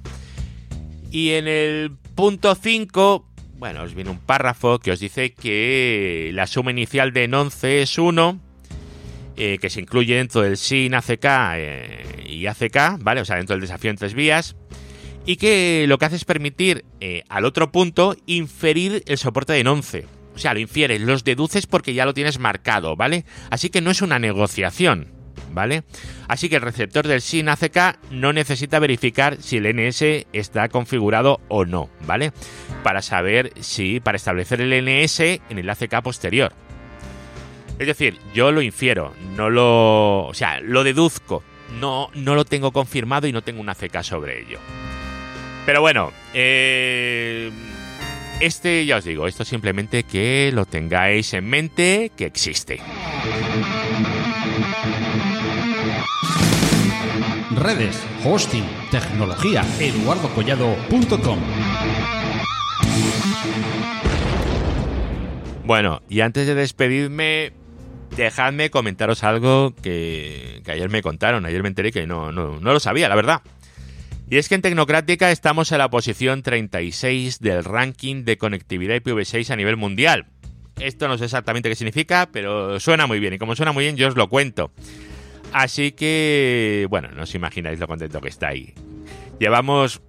Y 1.10 1.32
en 1.32 1.48
el 1.48 1.94
punto 2.14 2.54
5, 2.54 3.28
bueno, 3.58 3.82
os 3.82 3.96
viene 3.96 4.12
un 4.12 4.20
párrafo 4.20 4.78
que 4.78 4.92
os 4.92 5.00
dice 5.00 5.34
que 5.34 6.30
la 6.36 6.46
suma 6.46 6.70
inicial 6.70 7.12
de 7.12 7.26
11 7.26 7.82
es 7.82 7.98
1, 7.98 8.40
eh, 9.36 9.58
que 9.60 9.72
se 9.72 9.80
incluye 9.80 10.16
dentro 10.18 10.42
del 10.42 10.58
SIN 10.58 10.94
ACK 10.94 11.26
eh, 11.56 12.24
y 12.30 12.46
ACK, 12.46 13.00
¿vale? 13.00 13.22
O 13.22 13.26
sea, 13.26 13.38
dentro 13.38 13.56
del 13.56 13.62
desafío 13.62 13.90
en 13.90 13.98
tres 13.98 14.14
vías. 14.14 14.56
Y 15.26 15.38
que 15.38 15.86
lo 15.88 15.98
que 15.98 16.06
hace 16.06 16.18
es 16.18 16.26
permitir 16.26 16.86
eh, 17.00 17.24
al 17.30 17.46
otro 17.46 17.72
punto 17.72 18.16
inferir 18.28 19.02
el 19.08 19.18
soporte 19.18 19.54
de 19.54 19.68
11. 19.68 20.06
O 20.36 20.38
sea, 20.38 20.54
lo 20.54 20.60
infieres, 20.60 21.02
los 21.02 21.24
deduces 21.24 21.66
porque 21.66 21.96
ya 21.96 22.06
lo 22.06 22.14
tienes 22.14 22.38
marcado, 22.38 22.96
¿vale? 22.96 23.26
Así 23.50 23.72
que 23.72 23.82
no 23.82 23.90
es 23.90 24.04
una 24.04 24.20
negociación. 24.20 25.20
¿Vale? 25.54 25.84
Así 26.28 26.50
que 26.50 26.56
el 26.56 26.62
receptor 26.62 27.08
del 27.08 27.22
SIN 27.22 27.50
ACK 27.50 28.00
no 28.12 28.34
necesita 28.34 28.80
verificar 28.80 29.38
si 29.42 29.58
el 29.58 29.74
NS 29.76 30.28
está 30.34 30.70
configurado 30.70 31.42
o 31.48 31.66
no, 31.66 31.90
¿vale? 32.06 32.32
Para 32.84 33.02
saber 33.02 33.54
si, 33.60 34.00
para 34.00 34.16
establecer 34.16 34.62
el 34.62 34.74
NS 34.74 35.20
en 35.20 35.58
el 35.58 35.70
ACK 35.70 36.02
posterior. 36.02 36.54
Es 37.80 37.88
decir, 37.88 38.20
yo 38.34 38.52
lo 38.52 38.62
infiero, 38.62 39.14
no 39.36 39.50
lo, 39.50 40.28
o 40.28 40.34
sea, 40.34 40.60
lo 40.60 40.84
deduzco, 40.84 41.44
no, 41.80 42.10
no 42.14 42.36
lo 42.36 42.46
tengo 42.46 42.72
confirmado 42.72 43.28
y 43.28 43.32
no 43.32 43.42
tengo 43.42 43.62
un 43.62 43.70
ACK 43.70 44.04
sobre 44.04 44.42
ello. 44.42 44.60
Pero 45.66 45.82
bueno, 45.82 46.12
eh, 46.34 47.52
este 48.40 48.86
ya 48.86 48.98
os 48.98 49.04
digo, 49.06 49.28
esto 49.28 49.46
simplemente 49.46 50.04
que 50.04 50.52
lo 50.54 50.66
tengáis 50.66 51.34
en 51.34 51.48
mente 51.48 52.12
que 52.16 52.26
existe. 52.26 52.80
Redes, 57.56 58.02
hosting, 58.26 58.64
tecnología, 58.90 59.64
eduardocollado.com. 59.80 61.40
Bueno, 65.64 66.02
y 66.10 66.22
antes 66.22 66.48
de 66.48 66.56
despedirme, 66.56 67.54
dejadme 68.16 68.70
comentaros 68.72 69.24
algo 69.24 69.76
que, 69.76 70.62
ayer 70.68 70.90
me 70.90 71.02
contaron, 71.02 71.46
ayer 71.46 71.62
me 71.62 71.70
enteré 71.70 71.92
que 71.92 72.08
no, 72.08 72.32
no, 72.32 72.60
no 72.60 72.74
lo 72.74 72.80
sabía, 72.80 73.08
la 73.08 73.16
verdad. 73.16 73.42
Y 74.30 74.38
es 74.38 74.48
que 74.50 74.56
en 74.56 74.62
Tecnocrática 74.62 75.30
estamos 75.30 75.72
en 75.72 75.80
la 75.80 75.90
posición 75.90 76.42
36 76.42 77.40
del 77.40 77.64
ranking 77.64 78.24
de 78.24 78.38
conectividad 78.38 78.96
IPv6 78.96 79.52
a 79.52 79.56
nivel 79.56 79.78
mundial. 79.78 80.26
Esto 80.80 81.08
no 81.08 81.18
sé 81.18 81.26
exactamente 81.26 81.70
qué 81.70 81.76
significa, 81.76 82.30
pero 82.32 82.80
suena 82.80 83.08
muy 83.08 83.20
bien. 83.20 83.34
Y 83.34 83.38
como 83.38 83.56
suena 83.56 83.72
muy 83.72 83.84
bien, 83.84 83.98
yo 83.98 84.08
os 84.08 84.16
lo 84.16 84.30
cuento. 84.30 84.72
Así 85.54 85.92
que, 85.92 86.88
bueno, 86.90 87.10
no 87.10 87.24
os 87.24 87.36
imagináis 87.36 87.80
lo 87.80 87.88
contento 87.88 88.22
que 88.22 88.30
está 88.30 88.50
ahí. 88.50 88.74
Llevamos 89.40 90.02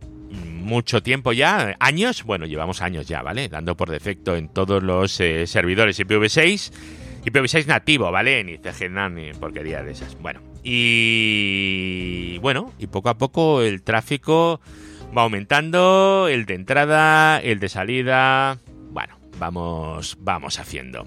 mucho 0.63 1.03
tiempo 1.03 1.33
ya, 1.33 1.77
años, 1.81 2.23
bueno, 2.23 2.47
llevamos 2.47 2.81
años 2.81 3.07
ya, 3.07 3.23
¿vale? 3.23 3.49
Dando 3.49 3.77
por 3.77 3.91
defecto 3.91 4.37
en 4.37 4.49
todos 4.49 4.83
los 4.83 5.21
eh, 5.21 5.47
servidores 5.47 5.99
IPv6, 5.99 6.73
IPv6 7.25 7.67
nativo, 7.67 8.11
¿vale? 8.11 8.43
Ni 8.45 8.59
CGNAT 8.59 9.13
ni 9.13 9.33
porquería 9.33 9.83
de 9.83 9.93
esas. 9.93 10.17
Bueno, 10.21 10.41
y 10.63 12.39
bueno, 12.39 12.73
y 12.79 12.87
poco 12.87 13.11
a 13.11 13.19
poco 13.19 13.63
el 13.63 13.83
tráfico 13.83 14.61
va 15.17 15.23
aumentando, 15.23 16.29
el 16.29 16.47
de 16.47 16.55
entrada, 16.55 17.41
el 17.41 17.59
de 17.59 17.69
salida, 17.69 18.59
bueno, 18.91 19.19
vamos, 19.39 20.17
vamos 20.21 20.59
haciendo. 20.59 21.07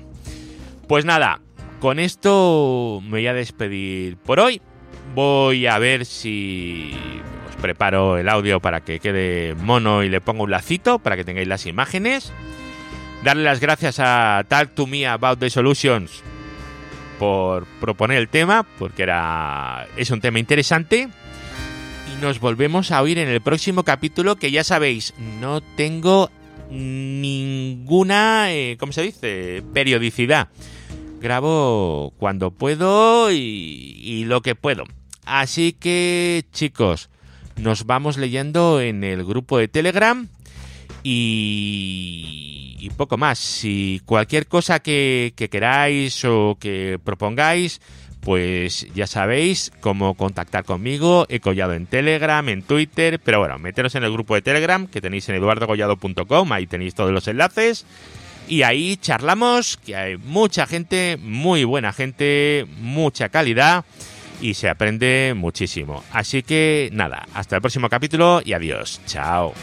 Pues 0.88 1.06
nada, 1.06 1.42
con 1.80 2.00
esto 2.00 3.02
me 3.04 3.12
voy 3.12 3.28
a 3.28 3.34
despedir 3.34 4.18
por 4.18 4.40
hoy. 4.40 4.62
Voy 5.14 5.68
a 5.68 5.78
ver 5.80 6.06
si 6.06 6.94
os 7.50 7.56
preparo 7.58 8.18
el 8.18 8.28
audio 8.30 8.60
para 8.60 8.82
que 8.82 9.00
quede 9.00 9.56
mono 9.56 10.04
y 10.04 10.10
le 10.10 10.22
pongo 10.22 10.44
un 10.44 10.52
lacito 10.52 11.00
para 11.00 11.16
que 11.16 11.24
tengáis 11.24 11.48
las 11.48 11.66
imágenes. 11.66 12.34
Darle 13.24 13.44
las 13.44 13.60
gracias 13.60 14.00
a 14.00 14.44
Talk 14.48 14.76
to 14.76 14.88
Me 14.88 15.08
About 15.08 15.40
the 15.40 15.50
Solutions 15.50 16.24
por 17.18 17.66
proponer 17.80 18.18
el 18.18 18.28
tema, 18.28 18.66
porque 18.78 19.04
era 19.04 19.88
es 19.98 20.12
un 20.12 20.22
tema 20.22 20.40
interesante. 20.40 21.10
Y 22.12 22.22
nos 22.22 22.40
volvemos 22.40 22.92
a 22.92 23.02
oír 23.02 23.18
en 23.18 23.30
el 23.30 23.42
próximo 23.42 23.84
capítulo, 23.84 24.36
que 24.36 24.52
ya 24.52 24.64
sabéis, 24.64 25.14
no 25.40 25.62
tengo 25.62 26.30
ninguna, 26.70 28.54
eh, 28.54 28.78
¿cómo 28.80 28.92
se 28.92 29.02
dice? 29.02 29.64
Periodicidad. 29.74 30.50
Grabo 31.20 32.14
cuando 32.18 32.52
puedo 32.52 33.32
y, 33.32 33.36
y 34.02 34.26
lo 34.26 34.42
que 34.42 34.56
puedo. 34.56 34.84
Así 35.26 35.74
que, 35.74 36.46
chicos, 36.52 37.10
nos 37.58 37.86
vamos 37.86 38.18
leyendo 38.18 38.80
en 38.82 39.04
el 39.04 39.24
grupo 39.24 39.58
de 39.58 39.68
Telegram 39.68 40.28
y, 41.04 42.76
y 42.80 42.90
poco 42.92 43.18
más. 43.18 43.40
Si 43.40 44.02
cualquier 44.06 44.48
cosa 44.48 44.80
que, 44.80 45.34
que 45.36 45.50
queráis 45.50 46.24
o 46.26 46.58
que 46.60 47.00
propongáis, 47.04 47.82
pues 48.22 48.88
ya 48.94 49.08
sabéis 49.08 49.72
cómo 49.82 50.16
contactar 50.16 50.66
conmigo. 50.66 51.26
He 51.30 51.40
collado 51.40 51.74
en 51.74 51.86
Telegram, 51.86 52.48
en 52.50 52.64
Twitter, 52.64 53.20
pero 53.24 53.40
bueno, 53.40 53.58
meteros 53.60 53.96
en 53.96 54.04
el 54.04 54.12
grupo 54.12 54.36
de 54.36 54.42
Telegram 54.42 54.88
que 54.88 55.02
tenéis 55.02 55.30
en 55.30 55.36
eduardogollado.com, 55.36 56.52
ahí 56.52 56.68
tenéis 56.68 56.96
todos 56.96 57.12
los 57.12 57.28
enlaces. 57.28 57.86
Y 58.48 58.64
ahí 58.64 58.98
charlamos, 58.98 59.78
que 59.78 59.96
hay 59.96 60.18
mucha 60.18 60.68
gente, 60.68 61.18
muy 61.22 61.64
buena 61.64 61.94
gente, 61.94 62.66
mucha 62.80 63.30
calidad 63.30 63.86
y 64.42 64.54
se 64.54 64.70
aprende 64.70 65.34
muchísimo. 65.36 66.04
Así 66.12 66.44
que 66.44 66.90
nada, 66.94 67.28
hasta 67.34 67.56
el 67.56 67.62
próximo 67.62 67.90
capítulo 67.90 68.42
y 68.44 68.54
adiós. 68.54 69.02
Chao. 69.06 69.54